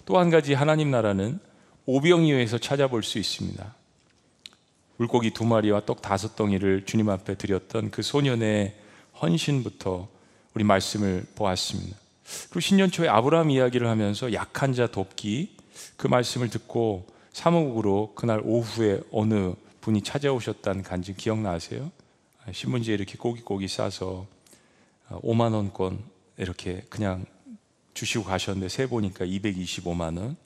또 0.04 0.18
한 0.18 0.30
가지 0.30 0.54
하나님 0.54 0.90
나라는 0.90 1.38
오병이어에서 1.86 2.58
찾아볼 2.58 3.02
수 3.02 3.18
있습니다. 3.18 3.74
물고기 4.96 5.30
두 5.30 5.44
마리와 5.44 5.84
떡 5.84 6.02
다섯 6.02 6.36
덩이를 6.36 6.84
주님 6.86 7.08
앞에 7.08 7.36
드렸던 7.36 7.90
그 7.90 8.02
소년의 8.02 8.74
헌신부터 9.20 10.08
우리 10.54 10.64
말씀을 10.64 11.24
보았습니다. 11.34 11.96
그리고 12.48 12.60
신년 12.60 12.90
초에 12.90 13.08
아브라함 13.08 13.50
이야기를 13.50 13.86
하면서 13.86 14.32
약한 14.32 14.72
자 14.74 14.86
돕기 14.86 15.56
그 15.96 16.06
말씀을 16.06 16.50
듣고 16.50 17.06
사무국으로 17.32 18.12
그날 18.14 18.40
오후에 18.44 19.00
어느 19.10 19.54
분이 19.80 20.02
찾아오셨다는 20.02 20.82
간증 20.82 21.14
기억나세요? 21.16 21.90
신문지에 22.50 22.94
이렇게 22.94 23.16
꼬기꼬기 23.16 23.68
싸서 23.68 24.26
5만 25.10 25.54
원권 25.54 26.02
이렇게 26.36 26.84
그냥 26.88 27.24
주시고 27.94 28.24
가셨는데 28.24 28.68
세 28.68 28.86
보니까 28.86 29.24
225만 29.24 30.18
원. 30.18 30.36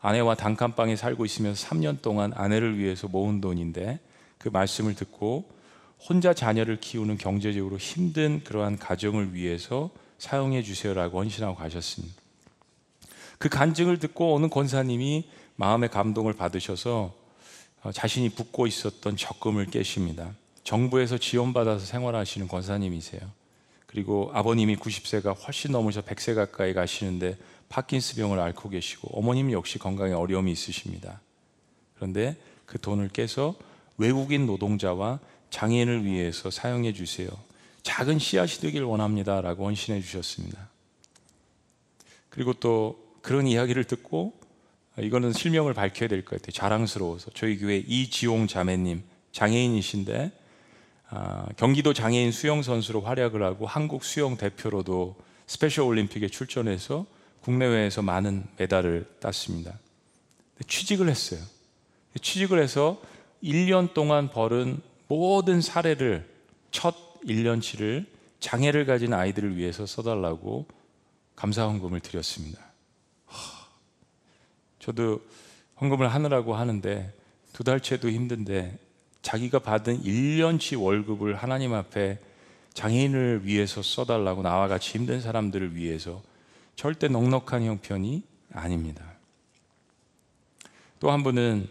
아내와 0.00 0.34
단칸방에 0.34 0.96
살고 0.96 1.24
있으면서 1.24 1.68
3년 1.68 2.02
동안 2.02 2.32
아내를 2.34 2.76
위해서 2.78 3.06
모은 3.06 3.40
돈인데 3.40 4.00
그 4.38 4.48
말씀을 4.48 4.94
듣고 4.94 5.48
혼자 6.08 6.34
자녀를 6.34 6.80
키우는 6.80 7.18
경제적으로 7.18 7.78
힘든 7.78 8.42
그러한 8.42 8.78
가정을 8.78 9.34
위해서 9.34 9.90
사용해 10.18 10.62
주세요라고 10.62 11.20
헌신하고 11.20 11.54
가셨습니다. 11.54 12.20
그 13.38 13.48
간증을 13.48 13.98
듣고 13.98 14.34
어느 14.34 14.48
권사님이 14.48 15.28
마음의 15.62 15.90
감동을 15.90 16.32
받으셔서 16.32 17.14
어, 17.84 17.92
자신이 17.92 18.30
붓고 18.30 18.66
있었던 18.66 19.16
적금을 19.16 19.66
깨십니다. 19.66 20.34
정부에서 20.64 21.18
지원받아서 21.18 21.86
생활하시는 21.86 22.48
권사님이세요. 22.48 23.20
그리고 23.86 24.32
아버님이 24.34 24.74
90세가 24.74 25.36
훨씬 25.46 25.70
넘으셔 25.70 26.02
100세 26.02 26.34
가까이 26.34 26.74
가시는데 26.74 27.36
파킨스 27.68 28.16
병을 28.16 28.40
앓고 28.40 28.70
계시고 28.70 29.16
어머님 29.16 29.52
역시 29.52 29.78
건강에 29.78 30.12
어려움이 30.12 30.50
있으십니다. 30.50 31.20
그런데 31.94 32.36
그 32.66 32.80
돈을 32.80 33.10
깨서 33.10 33.54
외국인 33.98 34.46
노동자와 34.46 35.20
장애인을 35.50 36.04
위해서 36.04 36.50
사용해 36.50 36.92
주세요. 36.92 37.28
작은 37.84 38.18
씨앗이 38.18 38.60
되길 38.62 38.82
원합니다 38.82 39.40
라고 39.40 39.66
헌신해 39.66 40.00
주셨습니다. 40.00 40.70
그리고 42.30 42.52
또 42.52 42.98
그런 43.22 43.46
이야기를 43.46 43.84
듣고 43.84 44.41
이거는 44.98 45.32
실명을 45.32 45.74
밝혀야 45.74 46.08
될 46.08 46.24
것 46.24 46.40
같아요. 46.40 46.52
자랑스러워서 46.52 47.30
저희 47.34 47.58
교회 47.58 47.78
이지용 47.78 48.46
자매님 48.46 49.02
장애인이신데 49.32 50.32
아, 51.08 51.46
경기도 51.56 51.92
장애인 51.92 52.32
수영 52.32 52.62
선수로 52.62 53.02
활약을 53.02 53.42
하고 53.42 53.66
한국 53.66 54.04
수영 54.04 54.36
대표로도 54.36 55.16
스페셜 55.46 55.84
올림픽에 55.84 56.28
출전해서 56.28 57.06
국내외에서 57.42 58.02
많은 58.02 58.44
메달을 58.56 59.06
땄습니다. 59.20 59.78
취직을 60.66 61.08
했어요. 61.08 61.40
취직을 62.20 62.62
해서 62.62 63.00
1년 63.42 63.94
동안 63.94 64.30
벌은 64.30 64.80
모든 65.08 65.60
사례를 65.60 66.28
첫 66.70 66.94
1년치를 67.24 68.06
장애를 68.40 68.86
가진 68.86 69.12
아이들을 69.12 69.56
위해서 69.56 69.86
써달라고 69.86 70.66
감사헌금을 71.36 72.00
드렸습니다. 72.00 72.71
저도 74.82 75.20
헌금을 75.80 76.12
하느라고 76.12 76.54
하는데 76.54 77.12
두 77.52 77.62
달째도 77.62 78.10
힘든데 78.10 78.78
자기가 79.22 79.60
받은 79.60 80.02
1년치 80.02 80.80
월급을 80.80 81.36
하나님 81.36 81.72
앞에 81.72 82.18
장애인을 82.74 83.42
위해서 83.44 83.80
써달라고 83.80 84.42
나와 84.42 84.66
같이 84.66 84.98
힘든 84.98 85.20
사람들을 85.20 85.76
위해서 85.76 86.20
절대 86.74 87.06
넉넉한 87.06 87.62
형편이 87.62 88.22
아닙니다. 88.52 89.04
또 90.98 91.10
한 91.10 91.22
분은 91.22 91.68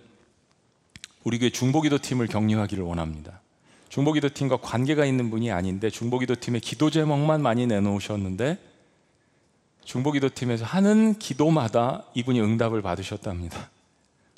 우리 1.23 1.37
교회 1.37 1.49
중보기도 1.49 1.97
팀을 1.97 2.27
격려하기를 2.27 2.83
원합니다. 2.83 3.41
중보기도 3.89 4.29
팀과 4.29 4.57
관계가 4.57 5.05
있는 5.05 5.29
분이 5.29 5.51
아닌데 5.51 5.89
중보기도 5.89 6.35
팀의 6.35 6.61
기도 6.61 6.89
제목만 6.89 7.41
많이 7.41 7.67
내놓으셨는데 7.67 8.70
중보기도 9.83 10.29
팀에서 10.29 10.65
하는 10.65 11.17
기도마다 11.17 12.03
이분이 12.13 12.39
응답을 12.41 12.81
받으셨답니다. 12.81 13.69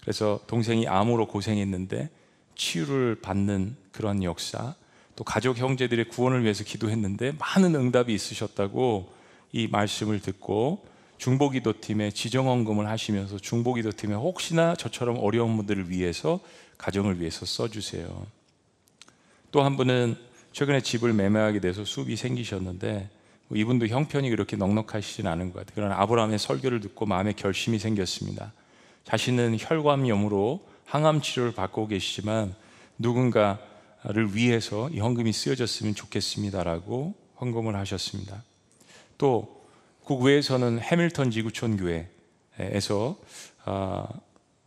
그래서 0.01 0.39
동생이 0.47 0.87
암으로 0.87 1.27
고생했는데 1.27 2.09
치유를 2.55 3.19
받는 3.21 3.75
그런 3.91 4.23
역사, 4.23 4.75
또 5.15 5.23
가족 5.23 5.57
형제들의 5.57 6.09
구원을 6.09 6.43
위해서 6.43 6.63
기도했는데 6.63 7.33
많은 7.39 7.75
응답이 7.75 8.13
있으셨다고 8.13 9.11
이 9.51 9.67
말씀을 9.67 10.19
듣고 10.19 10.85
중보기도 11.17 11.79
팀에 11.79 12.11
지정헌금을 12.11 12.89
하시면서 12.89 13.37
중보기도 13.37 13.91
팀에 13.91 14.15
혹시나 14.15 14.75
저처럼 14.75 15.17
어려운 15.19 15.55
분들을 15.55 15.89
위해서 15.89 16.39
가정을 16.77 17.19
위해서 17.19 17.45
써주세요. 17.45 18.25
또 19.51 19.63
한 19.63 19.77
분은 19.77 20.17
최근에 20.51 20.81
집을 20.81 21.13
매매하게 21.13 21.59
돼서 21.59 21.85
수입이 21.85 22.15
생기셨는데 22.15 23.09
뭐 23.09 23.12
이분도 23.55 23.87
형편이 23.87 24.29
그렇게 24.29 24.55
넉넉하시진 24.55 25.27
않은 25.27 25.53
것 25.53 25.59
같아요. 25.59 25.73
그러나 25.75 25.99
아브라함의 26.01 26.39
설교를 26.39 26.79
듣고 26.81 27.05
마음에 27.05 27.33
결심이 27.33 27.79
생겼습니다. 27.79 28.53
자신은 29.03 29.57
혈관염으로 29.59 30.61
항암 30.85 31.21
치료를 31.21 31.53
받고 31.53 31.87
계시지만 31.87 32.55
누군가를 32.97 34.35
위해서 34.35 34.89
이 34.89 34.99
헌금이 34.99 35.33
쓰여졌으면 35.33 35.95
좋겠습니다라고 35.95 37.13
헌금을 37.41 37.75
하셨습니다. 37.75 38.43
또 39.17 39.63
국외에서는 40.03 40.79
해밀턴 40.79 41.31
지구촌 41.31 41.77
교회에서 41.77 43.17
아, 43.65 44.07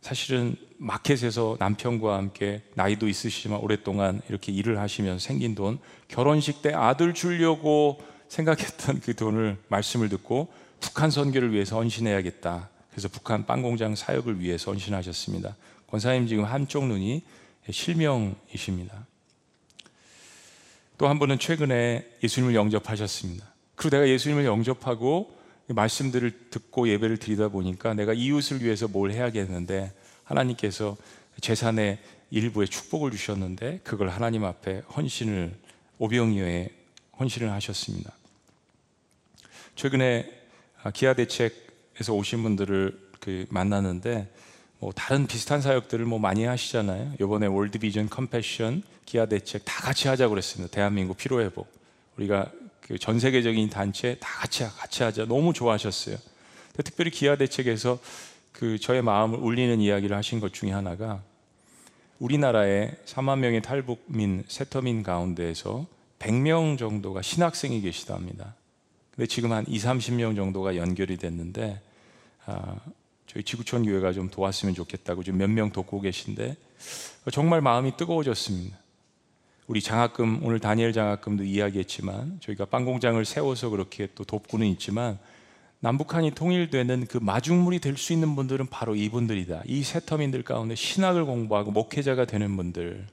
사실은 0.01 0.55
마켓에서 0.77 1.57
남편과 1.59 2.15
함께 2.15 2.61
나이도 2.75 3.07
있으시지만 3.07 3.59
오랫동안 3.59 4.21
이렇게 4.29 4.51
일을 4.51 4.79
하시면서 4.79 5.19
생긴 5.19 5.55
돈 5.55 5.79
결혼식 6.07 6.61
때 6.61 6.73
아들 6.73 7.13
주려고 7.13 7.99
생각했던 8.29 8.99
그 9.01 9.15
돈을 9.15 9.57
말씀을 9.67 10.09
듣고 10.09 10.51
북한 10.79 11.09
선교를 11.09 11.51
위해서 11.53 11.77
헌신해야겠다. 11.77 12.69
그래서 12.91 13.07
북한 13.07 13.45
빵 13.45 13.61
공장 13.61 13.95
사역을 13.95 14.39
위해서 14.39 14.71
헌신하셨습니다. 14.71 15.55
권사님 15.87 16.27
지금 16.27 16.43
한쪽 16.43 16.85
눈이 16.87 17.23
실명이십니다. 17.69 19.05
또 20.97 21.07
한 21.07 21.19
분은 21.19 21.37
최근에 21.37 22.07
예수님을 22.23 22.55
영접하셨습니다. 22.55 23.45
그리고 23.75 23.95
내가 23.97 24.09
예수님을 24.09 24.45
영접하고 24.45 25.37
말씀들을 25.67 26.49
듣고 26.49 26.87
예배를 26.89 27.17
드리다 27.17 27.49
보니까 27.49 27.93
내가 27.93 28.13
이웃을 28.13 28.63
위해서 28.63 28.87
뭘 28.87 29.11
해야겠는데 29.11 29.91
하나님께서 30.23 30.97
재산의 31.39 31.99
일부에 32.31 32.65
축복을 32.65 33.11
주셨는데 33.11 33.81
그걸 33.83 34.09
하나님 34.09 34.43
앞에 34.43 34.81
헌신을 34.95 35.53
오병이어에 35.99 36.69
헌신을 37.19 37.51
하셨습니다. 37.51 38.13
최근에 39.75 40.29
기아 40.93 41.13
대책에서 41.13 42.13
오신 42.13 42.43
분들을 42.43 43.09
그 43.19 43.45
만났는데 43.49 44.31
뭐 44.79 44.91
다른 44.91 45.27
비슷한 45.27 45.61
사역들을 45.61 46.05
뭐 46.05 46.19
많이 46.19 46.45
하시잖아요. 46.45 47.13
이번에 47.19 47.47
월드 47.47 47.79
비전 47.79 48.09
컴패션 48.09 48.83
기아 49.05 49.25
대책 49.25 49.63
다 49.65 49.81
같이 49.81 50.07
하자고 50.07 50.31
그랬습니다. 50.31 50.73
대한민국 50.73 51.17
피로 51.17 51.41
회복. 51.41 51.67
우리가 52.17 52.51
그 52.87 52.97
전 52.97 53.19
세계적인 53.19 53.69
단체 53.69 54.15
다 54.19 54.29
같이 54.39 54.63
같이 54.63 55.03
하자. 55.03 55.25
너무 55.25 55.51
좋아하셨어요. 55.51 56.15
특별히 56.85 57.11
기아 57.11 57.35
대책에서 57.35 57.99
그 58.53 58.79
저의 58.79 59.01
마음을 59.01 59.39
울리는 59.39 59.81
이야기를 59.81 60.15
하신 60.15 60.39
것 60.39 60.53
중에 60.53 60.71
하나가 60.71 61.21
우리나라에 62.19 62.91
4만 63.05 63.39
명의 63.39 63.61
탈북민 63.61 64.45
세터민 64.47 65.03
가운데에서 65.03 65.85
100명 66.19 66.77
정도가 66.77 67.21
신학생이 67.21 67.81
계시답니다. 67.81 68.55
근데 69.11 69.27
지금 69.27 69.51
한 69.51 69.65
2, 69.67 69.77
30명 69.77 70.35
정도가 70.35 70.75
연결이 70.75 71.17
됐는데 71.17 71.81
아, 72.45 72.75
저희 73.27 73.43
지구촌 73.43 73.83
교회가 73.85 74.13
좀 74.13 74.29
도왔으면 74.29 74.73
좋겠다고 74.75 75.23
지금 75.23 75.39
몇 75.39 75.49
명 75.49 75.71
돕고 75.71 76.01
계신데 76.01 76.55
정말 77.31 77.61
마음이 77.61 77.97
뜨거워졌습니다. 77.97 78.77
우리 79.67 79.81
장학금 79.81 80.45
오늘 80.45 80.59
다니엘 80.59 80.93
장학금도 80.93 81.43
이야기했지만 81.43 82.39
저희가 82.41 82.65
빵 82.65 82.85
공장을 82.85 83.23
세워서 83.25 83.69
그렇게 83.69 84.07
또 84.15 84.23
돕고는 84.23 84.65
있지만 84.67 85.19
남북한이 85.81 86.31
통일되는 86.31 87.07
그 87.07 87.17
마중물이 87.17 87.79
될 87.79 87.97
수 87.97 88.13
있는 88.13 88.35
분들은 88.35 88.67
바로 88.67 88.95
이분들이다. 88.95 89.63
이 89.65 89.83
세터민들 89.83 90.43
가운데 90.43 90.73
신학을 90.75 91.25
공부하고 91.25 91.71
목회자가 91.71 92.25
되는 92.25 92.55
분들. 92.55 93.05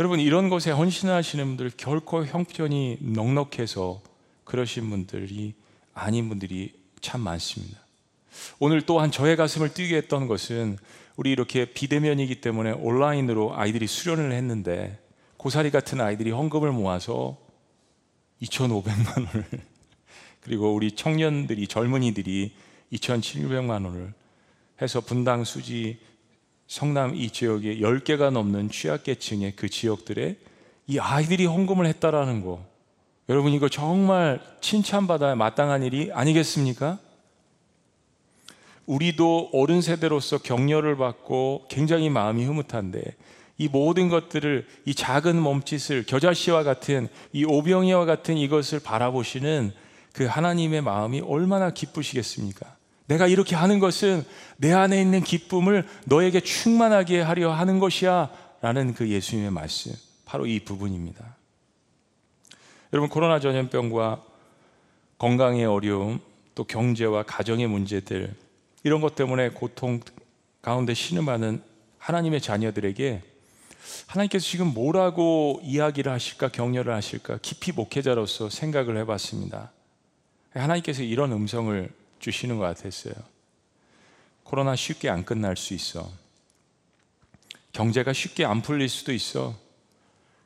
여러분 0.00 0.18
이런 0.18 0.48
것에 0.50 0.72
헌신하시는 0.72 1.46
분들 1.46 1.70
결코 1.76 2.24
형편이 2.26 2.98
넉넉해서 3.00 4.02
그러신 4.42 4.90
분들이 4.90 5.54
아닌 5.92 6.28
분들이 6.28 6.72
참 7.00 7.20
많습니다. 7.20 7.78
오늘 8.58 8.82
또한 8.82 9.12
저의 9.12 9.36
가슴을 9.36 9.72
뛰게 9.72 9.96
했던 9.96 10.26
것은 10.26 10.78
우리 11.14 11.30
이렇게 11.30 11.66
비대면이기 11.66 12.40
때문에 12.40 12.72
온라인으로 12.72 13.56
아이들이 13.56 13.86
수련을 13.86 14.32
했는데 14.32 14.98
고사리 15.36 15.70
같은 15.70 16.00
아이들이 16.00 16.32
헌금을 16.32 16.72
모아서 16.72 17.38
2,500만 18.42 19.28
원을 19.28 19.46
그리고 20.42 20.74
우리 20.74 20.90
청년들이 20.90 21.68
젊은이들이 21.68 22.52
2,700만 22.92 23.84
원을 23.84 24.12
해서 24.82 25.00
분당 25.00 25.44
수지 25.44 26.00
성남 26.66 27.14
이 27.14 27.30
지역에 27.30 27.76
10개가 27.78 28.30
넘는 28.30 28.70
취약계층의 28.70 29.52
그 29.56 29.68
지역들에 29.68 30.36
이 30.86 30.98
아이들이 30.98 31.46
헌금을 31.46 31.86
했다라는 31.86 32.44
거 32.44 32.64
여러분 33.28 33.52
이거 33.52 33.68
정말 33.68 34.40
칭찬받아야 34.60 35.34
마땅한 35.34 35.82
일이 35.82 36.10
아니겠습니까? 36.12 36.98
우리도 38.86 39.50
어른 39.52 39.80
세대로서 39.80 40.38
격려를 40.38 40.96
받고 40.96 41.66
굉장히 41.70 42.10
마음이 42.10 42.44
흐뭇한데 42.44 43.02
이 43.56 43.68
모든 43.68 44.08
것들을 44.08 44.66
이 44.84 44.94
작은 44.94 45.40
몸짓을 45.40 46.04
겨자씨와 46.06 46.64
같은 46.64 47.08
이 47.32 47.44
오병이와 47.44 48.04
같은 48.04 48.36
이것을 48.36 48.80
바라보시는 48.80 49.72
그 50.12 50.26
하나님의 50.26 50.82
마음이 50.82 51.20
얼마나 51.20 51.70
기쁘시겠습니까? 51.70 52.73
내가 53.06 53.26
이렇게 53.26 53.54
하는 53.54 53.78
것은 53.78 54.24
내 54.56 54.72
안에 54.72 55.00
있는 55.00 55.22
기쁨을 55.22 55.86
너에게 56.06 56.40
충만하게 56.40 57.20
하려 57.20 57.52
하는 57.52 57.78
것이야 57.78 58.30
라는 58.60 58.94
그 58.94 59.08
예수님의 59.08 59.50
말씀 59.50 59.92
바로 60.24 60.46
이 60.46 60.60
부분입니다. 60.60 61.36
여러분 62.92 63.10
코로나 63.10 63.40
전염병과 63.40 64.22
건강의 65.18 65.66
어려움 65.66 66.20
또 66.54 66.64
경제와 66.64 67.24
가정의 67.24 67.66
문제들 67.66 68.34
이런 68.84 69.00
것 69.00 69.14
때문에 69.14 69.50
고통 69.50 70.00
가운데 70.62 70.94
신음하는 70.94 71.62
하나님의 71.98 72.40
자녀들에게 72.40 73.22
하나님께서 74.06 74.44
지금 74.44 74.68
뭐라고 74.68 75.60
이야기를 75.62 76.10
하실까 76.12 76.48
격려를 76.48 76.94
하실까 76.94 77.38
깊이 77.42 77.72
목회자로서 77.72 78.48
생각을 78.48 78.96
해봤습니다. 78.98 79.72
하나님께서 80.52 81.02
이런 81.02 81.32
음성을 81.32 81.90
주시는 82.18 82.58
것 82.58 82.64
같았어요. 82.64 83.14
코로나 84.42 84.76
쉽게 84.76 85.08
안 85.08 85.24
끝날 85.24 85.56
수 85.56 85.74
있어. 85.74 86.10
경제가 87.72 88.12
쉽게 88.12 88.44
안 88.44 88.62
풀릴 88.62 88.88
수도 88.88 89.12
있어. 89.12 89.54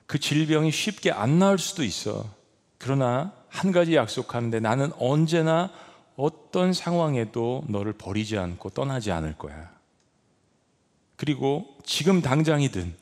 그 0.07 0.18
질병이 0.18 0.70
쉽게 0.72 1.11
안 1.12 1.38
나을 1.38 1.59
수도 1.59 1.85
있어. 1.85 2.24
그러나 2.78 3.33
한 3.48 3.72
가지 3.72 3.94
약속하는데 3.94 4.61
나는 4.61 4.92
언제나 4.98 5.70
어떤 6.16 6.72
상황에도 6.72 7.64
너를 7.68 7.92
버리지 7.92 8.38
않고 8.38 8.70
떠나지 8.70 9.12
않을 9.12 9.37
거야. 9.37 9.70
그리고 11.16 11.76
지금 11.85 12.22
당장이든 12.22 12.94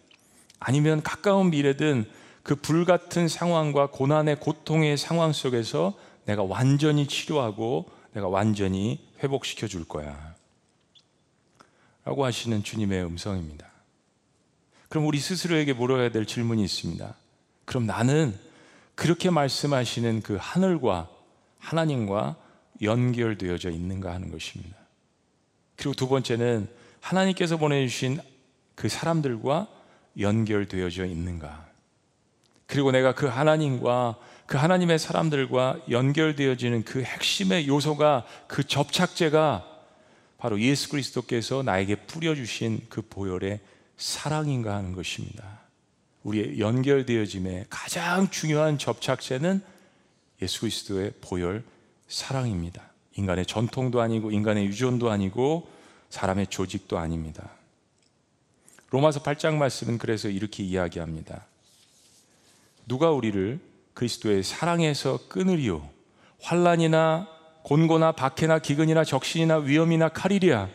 아니면 0.59 1.03
가까운 1.03 1.51
미래든 1.51 2.11
그 2.43 2.57
불같은 2.57 3.29
상황과 3.29 3.89
고난의 3.91 4.41
고통의 4.41 4.97
상황 4.97 5.33
속에서 5.33 5.95
내가 6.25 6.43
완전히 6.43 7.07
치료하고 7.07 7.91
내가 8.17 8.29
완전히 8.29 9.07
회복시켜 9.23 9.69
줄 9.69 9.85
거야. 9.85 10.35
라고 12.03 12.25
하시는 12.25 12.63
주님의 12.63 13.05
음성입니다. 13.05 13.71
그럼 14.89 15.07
우리 15.07 15.19
스스로에게 15.19 15.75
물어야 15.75 16.11
될 16.11 16.25
질문이 16.25 16.65
있습니다. 16.65 17.15
그럼 17.67 17.85
나는 17.85 18.35
그렇게 18.95 19.29
말씀하시는 19.29 20.23
그 20.23 20.39
하늘과 20.41 21.11
하나님과 21.59 22.37
연결되어져 22.81 23.69
있는가 23.69 24.15
하는 24.15 24.31
것입니다. 24.31 24.79
그리고 25.77 25.93
두 25.93 26.09
번째는 26.09 26.71
하나님께서 27.01 27.59
보내주신 27.59 28.21
그 28.75 28.89
사람들과 28.89 29.69
연결되어져 30.19 31.05
있는가. 31.05 31.67
그리고 32.67 32.93
내가 32.93 33.15
그 33.15 33.27
하나님과 33.27 34.19
그 34.47 34.57
하나님의 34.57 34.99
사람들과 34.99 35.81
연결되어지는 35.91 36.85
그 36.85 37.03
핵심의 37.03 37.67
요소가 37.67 38.25
그 38.47 38.65
접착제가 38.65 39.67
바로 40.39 40.61
예수 40.61 40.89
그리스도께서 40.91 41.63
나에게 41.63 41.97
뿌려주신 41.97 42.87
그 42.89 43.03
보혈의 43.03 43.61
사랑인가 43.97 44.77
하는 44.77 44.93
것입니다. 44.93 45.61
우리의 46.23 46.59
연결되어짐의 46.59 47.67
가장 47.71 48.31
중요한 48.31 48.79
접착제는 48.79 49.63
예수 50.43 50.61
그리스도의 50.61 51.13
보혈 51.21 51.65
사랑입니다. 52.09 52.83
인간의 53.15 53.47
전통도 53.47 54.01
아니고 54.01 54.31
인간의 54.31 54.67
유전도 54.67 55.11
아니고 55.11 55.69
사람의 56.11 56.49
조직도 56.49 56.99
아닙니다. 56.99 57.51
로마서 58.91 59.23
8장 59.23 59.57
말씀은 59.57 59.99
그래서 59.99 60.29
이렇게 60.29 60.63
이야기합니다. 60.63 61.45
누가 62.87 63.11
우리를 63.11 63.59
그리스도의 63.97 64.43
사랑에서 64.43 65.19
끊으리요. 65.29 65.89
환란이나 66.41 67.27
곤고나 67.63 68.13
박해나 68.13 68.59
기근이나 68.59 69.05
적신이나 69.05 69.57
위험이나 69.57 70.11
칼이랴. 70.11 70.69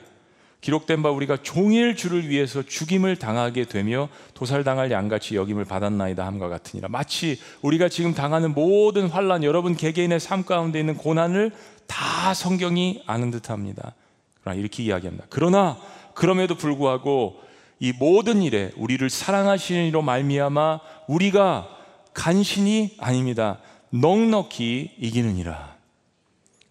기록된 0.59 1.01
바 1.01 1.11
우리가 1.11 1.37
종일 1.37 1.95
주를 1.95 2.27
위해서 2.29 2.63
죽임을 2.63 3.15
당하게 3.15 3.65
되며 3.65 4.09
도살당할 4.33 4.91
양같이 4.91 5.35
여김을 5.35 5.65
받았나이다 5.65 6.25
함과 6.25 6.49
같으니라. 6.49 6.89
마치 6.89 7.39
우리가 7.61 7.89
지금 7.89 8.13
당하는 8.13 8.53
모든 8.53 9.07
환란 9.07 9.43
여러분 9.43 9.75
개개인의 9.75 10.19
삶 10.19 10.43
가운데 10.43 10.79
있는 10.79 10.97
고난을 10.97 11.51
다 11.87 12.33
성경이 12.33 13.03
아는 13.05 13.29
듯합니다. 13.29 13.93
그러나 14.41 14.59
이렇게 14.59 14.83
이야기합니다. 14.83 15.27
그러나 15.29 15.77
그럼에도 16.15 16.55
불구하고 16.55 17.39
이 17.79 17.93
모든 17.93 18.41
일에 18.41 18.71
우리를 18.77 19.07
사랑하시는 19.09 19.85
이로 19.85 20.01
말미암아 20.01 20.79
우리가 21.07 21.80
간신히 22.13 22.95
아닙니다 22.99 23.59
넉넉히 23.91 24.95
이기느니라 24.97 25.71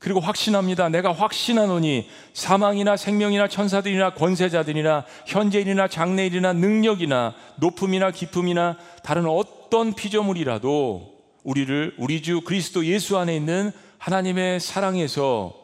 그리고 0.00 0.18
확신합니다. 0.18 0.88
내가 0.88 1.12
확신하노니 1.12 2.08
사망이나 2.32 2.96
생명이나 2.96 3.48
천사들이나 3.48 4.14
권세자들이나 4.14 5.04
현재일이나 5.26 5.88
장래일이나 5.88 6.54
능력이나 6.54 7.34
높음이나 7.56 8.10
깊음이나 8.10 8.78
다른 9.04 9.26
어떤 9.26 9.94
피조물이라도 9.94 11.20
우리를 11.44 11.96
우리 11.98 12.22
주 12.22 12.40
그리스도 12.40 12.86
예수 12.86 13.18
안에 13.18 13.36
있는 13.36 13.72
하나님의 13.98 14.60
사랑에서 14.60 15.54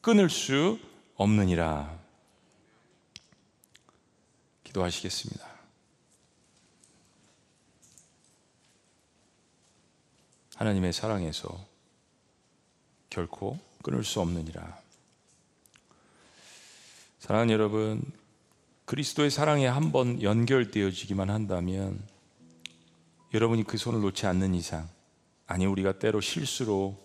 끊을 0.00 0.30
수 0.30 0.78
없느니라. 1.16 1.98
기도하시겠습니다. 4.62 5.51
하나님의 10.62 10.92
사랑에서 10.92 11.58
결코 13.10 13.58
끊을 13.82 14.04
수 14.04 14.20
없느니라. 14.20 14.78
사랑하는 17.18 17.52
여러분, 17.52 18.00
그리스도의 18.84 19.32
사랑에 19.32 19.66
한 19.66 19.90
번 19.90 20.22
연결되어지기만 20.22 21.30
한다면 21.30 22.00
여러분이 23.34 23.64
그 23.64 23.76
손을 23.76 24.02
놓지 24.02 24.26
않는 24.26 24.54
이상 24.54 24.88
아니 25.48 25.66
우리가 25.66 25.98
때로 25.98 26.20
실수로 26.20 26.96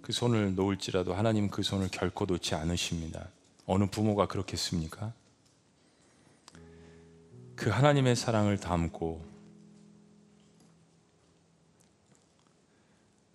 그 0.00 0.12
손을 0.12 0.54
놓을지라도 0.54 1.12
하나님 1.12 1.50
그 1.50 1.62
손을 1.62 1.88
결코 1.90 2.24
놓지 2.24 2.54
않으십니다. 2.54 3.28
어느 3.66 3.84
부모가 3.84 4.26
그렇겠습니까? 4.26 5.12
그 7.54 7.68
하나님의 7.68 8.16
사랑을 8.16 8.56
담고 8.58 9.27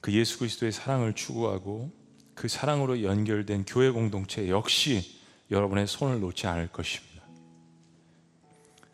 그 0.04 0.12
예수 0.12 0.38
그리스도의 0.40 0.74
사랑을 0.74 1.14
추구하고 1.14 1.90
그 2.36 2.50
사랑으로 2.50 3.04
연결된 3.04 3.64
교회 3.66 3.90
공동체 3.90 4.50
역시 4.50 5.18
여러분의 5.50 5.88
손을 5.88 6.20
놓지 6.20 6.46
않을 6.46 6.68
것입니다. 6.68 7.24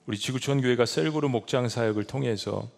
우리 0.05 0.19
지구촌 0.19 0.61
교회가 0.61 0.85
셀그룹 0.85 1.31
목장 1.31 1.67
사역을 1.67 2.03
통해서 2.03 2.69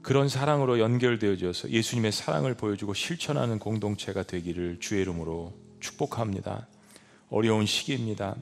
그런 0.00 0.30
사랑으로 0.30 0.78
연결되어져서 0.78 1.68
예수님의 1.68 2.12
사랑을 2.12 2.54
보여주고 2.54 2.94
실천하는 2.94 3.58
공동체가 3.58 4.22
되기를 4.22 4.78
주의 4.80 5.02
이름으로 5.02 5.52
축복합니다. 5.80 6.68
어려운 7.28 7.66
시기입니다. 7.66 8.36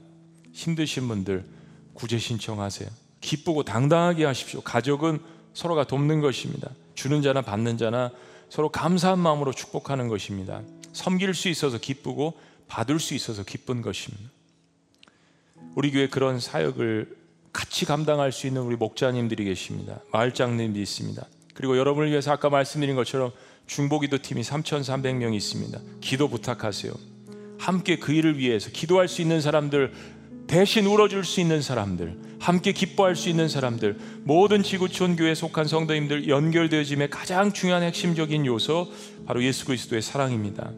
힘드신 0.52 1.08
분들 1.08 1.44
구제 1.92 2.18
신청하세요. 2.18 2.88
기쁘고 3.20 3.64
당당하게 3.64 4.26
하십시오. 4.26 4.60
가족은 4.60 5.18
서로가 5.54 5.88
돕는 5.88 6.20
것입니다. 6.20 6.70
주는 6.94 7.20
자나 7.20 7.42
받는 7.42 7.78
자나 7.78 8.12
서로 8.54 8.68
감사한 8.68 9.18
마음으로 9.18 9.52
축복하는 9.52 10.06
것입니다. 10.06 10.62
섬길 10.92 11.34
수 11.34 11.48
있어서 11.48 11.76
기쁘고 11.76 12.38
받을 12.68 13.00
수 13.00 13.14
있어서 13.14 13.42
기쁜 13.42 13.82
것입니다. 13.82 14.30
우리 15.74 15.90
교회 15.90 16.06
그런 16.06 16.38
사역을 16.38 17.16
같이 17.52 17.84
감당할 17.84 18.30
수 18.30 18.46
있는 18.46 18.62
우리 18.62 18.76
목자님들이 18.76 19.44
계십니다. 19.44 19.98
마을장님도 20.12 20.78
있습니다. 20.78 21.26
그리고 21.52 21.76
여러분을 21.76 22.10
위해서 22.10 22.30
아까 22.30 22.48
말씀드린 22.48 22.94
것처럼 22.94 23.32
중보기도 23.66 24.18
팀이 24.22 24.42
3,300명이 24.42 25.34
있습니다. 25.34 25.80
기도 26.00 26.28
부탁하세요. 26.28 26.92
함께 27.58 27.98
그 27.98 28.12
일을 28.12 28.38
위해서 28.38 28.70
기도할 28.70 29.08
수 29.08 29.20
있는 29.20 29.40
사람들, 29.40 29.92
대신 30.46 30.86
울어줄 30.86 31.24
수 31.24 31.40
있는 31.40 31.60
사람들, 31.60 32.16
함께 32.44 32.72
기뻐할 32.72 33.16
수 33.16 33.30
있는 33.30 33.48
사람들, 33.48 33.96
모든 34.24 34.62
지구촌 34.62 35.16
교회에 35.16 35.34
속한 35.34 35.66
성도님들 35.66 36.28
연결되어짐의 36.28 37.08
가장 37.08 37.54
중요한 37.54 37.82
핵심적인 37.82 38.44
요소 38.44 38.92
바로 39.24 39.42
예수 39.42 39.64
그리스도의 39.64 40.02
사랑입니다. 40.02 40.70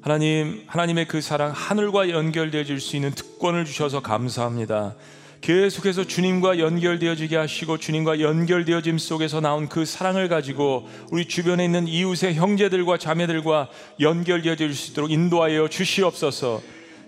하나님, 0.00 0.62
하나님의 0.68 1.06
그 1.06 1.20
사랑 1.20 1.52
하늘과 1.54 2.08
연결되어질 2.08 2.80
수 2.80 2.96
있는 2.96 3.10
특권을 3.10 3.66
주셔서 3.66 4.00
감사합니다. 4.00 4.94
계속해서 5.42 6.04
주님과 6.04 6.60
연결되어지게 6.60 7.36
하시고 7.36 7.76
주님과 7.76 8.20
연결되어짐 8.20 8.96
속에서 8.96 9.42
나온 9.42 9.68
그 9.68 9.84
사랑을 9.84 10.30
가지고 10.30 10.88
우리 11.12 11.26
주변에 11.26 11.62
있는 11.62 11.86
이웃의 11.86 12.36
형제들과 12.36 12.96
자매들과 12.96 13.68
연결되어질 14.00 14.72
수 14.72 14.92
있도록 14.92 15.10
인도하여 15.10 15.68
주시옵소서. 15.68 16.62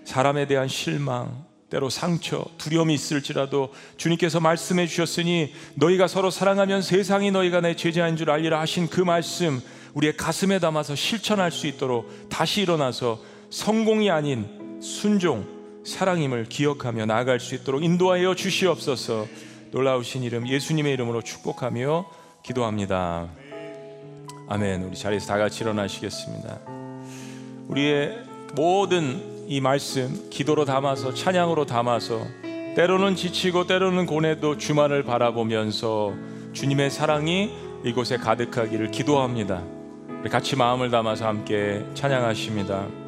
사람에 0.05 0.45
대한 0.45 0.67
실망, 0.67 1.48
때로 1.69 1.89
상처, 1.89 2.45
두려움이 2.57 2.93
있을지라도 2.93 3.73
주님께서 3.97 4.39
말씀해 4.39 4.87
주셨으니 4.87 5.53
너희가 5.75 6.07
서로 6.07 6.31
사랑하면 6.31 6.81
세상이 6.81 7.31
너희가 7.31 7.61
내 7.61 7.75
제자인 7.75 8.17
줄 8.17 8.31
알리라 8.31 8.59
하신 8.61 8.87
그 8.89 9.01
말씀 9.01 9.61
우리의 9.93 10.17
가슴에 10.17 10.59
담아서 10.59 10.95
실천할 10.95 11.51
수 11.51 11.67
있도록 11.67 12.29
다시 12.29 12.61
일어나서 12.61 13.21
성공이 13.49 14.09
아닌 14.09 14.79
순종, 14.81 15.47
사랑임을 15.85 16.45
기억하며 16.49 17.05
나아갈 17.05 17.39
수 17.39 17.55
있도록 17.55 17.83
인도하여 17.83 18.35
주시옵소서. 18.35 19.27
놀라우신 19.71 20.23
이름 20.23 20.47
예수님의 20.47 20.93
이름으로 20.93 21.21
축복하며 21.21 22.09
기도합니다. 22.43 23.29
아멘. 24.47 24.83
우리 24.85 24.97
자리에서 24.97 25.27
다 25.27 25.37
같이 25.37 25.63
일어나시겠습니다. 25.63 26.59
우리의 27.67 28.23
모든 28.55 29.38
이 29.51 29.61
말씀 29.61 30.29
기도로 30.29 30.63
담아서 30.63 31.11
찬양으로 31.11 31.65
담아서 31.65 32.21
때로는 32.75 33.15
지치고 33.15 33.65
때로는 33.65 34.05
고뇌도 34.05 34.59
주만을 34.59 35.01
바라보면서 35.01 36.13
주님의 36.53 36.91
사랑이 36.91 37.51
이곳에 37.83 38.17
가득하기를 38.17 38.91
기도합니다. 38.91 39.63
같이 40.29 40.55
마음을 40.55 40.91
담아서 40.91 41.25
함께 41.25 41.83
찬양하십니다. 41.95 42.98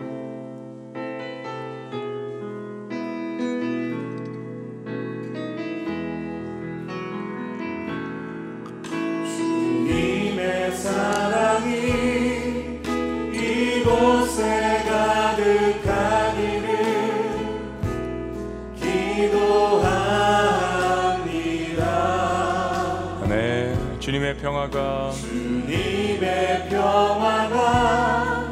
주님의 24.12 24.36
평화가 24.40 25.12
주님의 25.12 26.68
평화가 26.70 28.44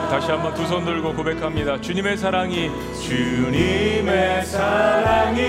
다시 0.09 0.31
한번 0.31 0.53
두 0.53 0.65
손 0.65 0.85
들고 0.85 1.13
고백합니다. 1.13 1.81
주님의 1.81 2.15
사랑이 2.15 2.71
주님의 3.05 4.45
사랑이 4.45 5.41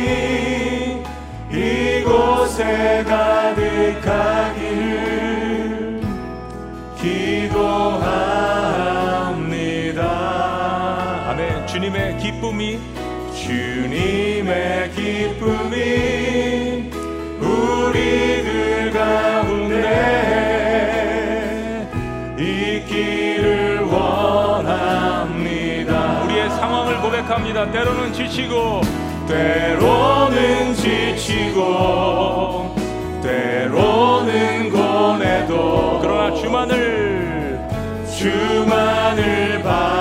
이곳에 1.53 3.05
가득하기를 3.07 4.59
기도합 7.01 8.68
주님의 11.79 12.19
기쁨이 12.19 12.81
주님의 13.33 14.91
기쁨이 14.91 16.91
우리들 17.41 18.91
가운데 18.91 19.79
있기를 22.37 23.83
원합니다. 23.83 25.05
우리의 26.25 26.51
상황을 26.51 27.01
고백합니다. 27.01 27.71
때로는 27.71 28.13
지치고 28.13 28.81
때로는 29.29 30.75
지치고 30.75 32.75
때로는 33.23 34.71
고뇌도 34.71 36.01
그러나 36.03 36.35
주만을 36.35 37.61
주만을 38.19 39.63
바 39.63 39.98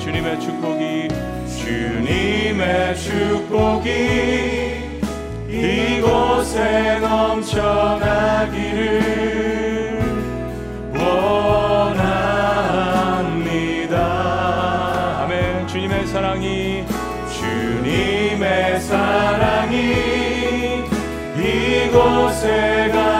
주님의 0.00 0.40
축복이 0.40 1.08
주님의 1.58 2.96
축복이 2.96 3.90
이곳에 5.48 6.98
넘쳐나기 7.00 8.69
이곳에 21.90 22.88
가 22.92 23.19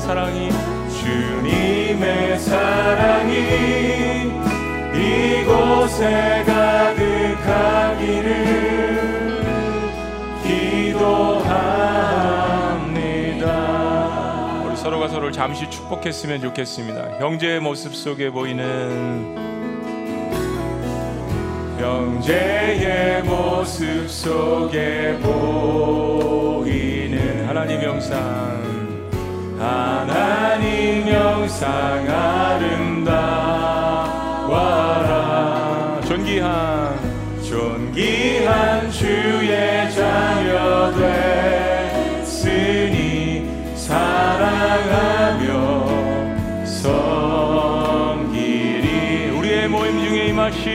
사랑이 0.00 0.50
주님의 1.00 2.38
사랑이 2.38 3.34
이곳에 4.94 6.44
가득하기를 6.46 8.26
기도합니다. 10.42 11.06
우리 14.66 14.76
서로가 14.76 15.08
서로를 15.08 15.32
잠시 15.32 15.68
축복했으면 15.70 16.40
좋겠습니다. 16.40 17.18
형제의 17.18 17.60
모습 17.60 17.94
속에 17.94 18.30
보이는 18.30 19.46
형제의 21.78 23.22
모습 23.22 24.08
속에 24.08 25.18
보이는 25.20 26.66
하나님 27.46 27.82
영상 27.82 28.65
하나님 29.66 31.08
영상 31.08 32.08
아름다워라. 32.08 33.10
존귀한 36.06 36.94
존귀한 37.42 38.90
주의 38.92 39.90
자녀 39.90 40.92
됐으니 42.22 43.50
사랑하며 43.74 45.48
섬기리 46.64 48.06
우리의 49.36 49.68
모임 49.68 49.98
중에 49.98 50.28
임하신 50.28 50.68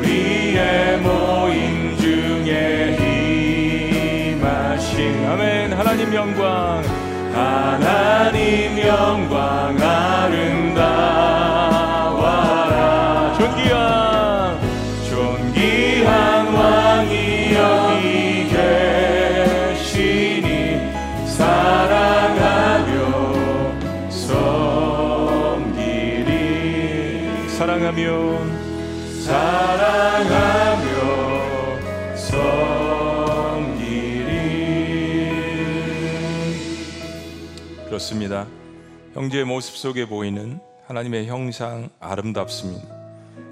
우리의 0.00 0.98
모임 1.00 1.67
하나님 6.08 6.14
영광 6.14 6.82
하나님 7.34 8.78
영광 8.78 9.76
아름다워라. 9.78 11.04
존귀한 13.38 14.58
존귀한 15.10 16.54
왕이 16.54 17.52
여기 17.52 18.48
계시니 19.74 20.80
사랑하며 21.26 22.90
섬기리. 24.08 24.80
사랑하며 27.50 28.02
사랑하며 29.26 30.86
섬 32.16 32.67
그렇습니다. 37.98 38.46
형제의 39.14 39.44
모습 39.44 39.76
속에 39.76 40.06
보이는 40.06 40.60
하나님의 40.86 41.26
형상 41.26 41.88
아름답습니다. 41.98 42.86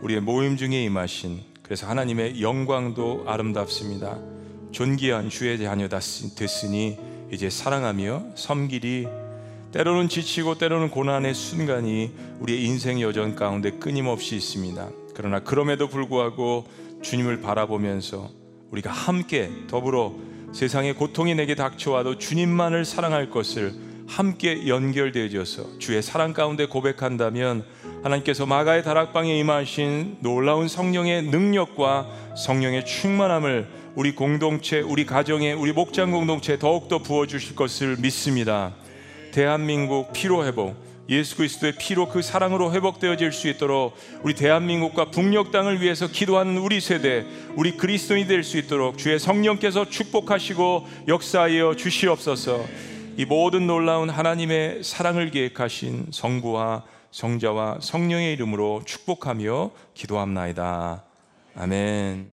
우리의 0.03 0.20
모임 0.20 0.57
중에 0.57 0.84
임하신 0.84 1.40
그래서 1.64 1.88
하나님의 1.88 2.40
영광도 2.40 3.24
아름답습니다. 3.26 4.16
존귀한 4.70 5.30
주의 5.30 5.59
자녀 5.59 5.88
됐으니 5.88 6.97
이제 7.32 7.51
사랑하며 7.51 8.36
섬기리 8.36 9.09
때로는 9.72 10.09
지치고 10.09 10.59
때로는 10.59 10.90
고난의 10.90 11.34
순간이 11.34 12.12
우리의 12.38 12.62
인생 12.66 13.01
여정 13.01 13.34
가운데 13.34 13.72
끊임없이 13.72 14.36
있습니다. 14.36 14.88
그러나 15.16 15.40
그럼에도 15.40 15.88
불구하고 15.88 16.68
주님을 17.03 17.40
바라보면서 17.40 18.30
우리가 18.70 18.92
함께 18.92 19.51
더불어 19.66 20.14
세상의 20.53 20.94
고통이 20.94 21.34
내게 21.34 21.57
닥쳐와도 21.57 22.18
주님만을 22.18 22.84
사랑할 22.84 23.28
것을 23.28 23.86
함께 24.07 24.68
연결되어져서 24.68 25.78
주의 25.78 26.02
사랑 26.02 26.32
가운데 26.32 26.66
고백한다면 26.66 27.64
하나님께서 28.02 28.46
마가의 28.46 28.82
다락방에 28.82 29.36
임하신 29.38 30.18
놀라운 30.20 30.68
성령의 30.68 31.22
능력과 31.24 32.07
성령의 32.36 32.86
충만함을 32.86 33.68
우리 33.94 34.14
공동체, 34.14 34.80
우리 34.80 35.07
가정에, 35.07 35.52
우리 35.52 35.72
목장 35.72 36.11
공동체에 36.11 36.59
더욱더 36.59 36.98
부어주실 36.98 37.57
것을 37.57 37.96
믿습니다. 37.98 38.74
대한민국 39.32 40.12
피로 40.12 40.44
회복, 40.44 40.76
예수 41.09 41.36
그리스도의 41.36 41.74
피로 41.78 42.09
그 42.09 42.20
사랑으로 42.20 42.72
회복되어질 42.72 43.32
수 43.32 43.48
있도록 43.48 43.96
우리 44.22 44.34
대한민국과 44.34 45.11
북녘 45.11 45.50
땅을 45.52 45.80
위해서 45.80 46.09
기도하는 46.09 46.59
우리 46.59 46.80
세대, 46.80 47.24
우리 47.54 47.76
그리스도인이 47.76 48.26
될 48.26 48.42
수 48.42 48.59
있도록 48.59 48.98
주의 48.98 49.18
성령께서 49.18 49.88
축복하시고 49.88 50.86
역사하여 51.09 51.74
주시옵소서. 51.76 52.95
이 53.18 53.24
모든 53.24 53.66
놀라운 53.66 54.10
하나님의 54.10 54.84
사랑을 54.84 55.30
계획하신 55.30 56.08
성부와 56.10 56.84
성자와 57.10 57.78
성령의 57.80 58.34
이름으로 58.34 58.82
축복하며 58.84 59.70
기도합나이다. 59.94 61.02
아멘. 61.56 62.36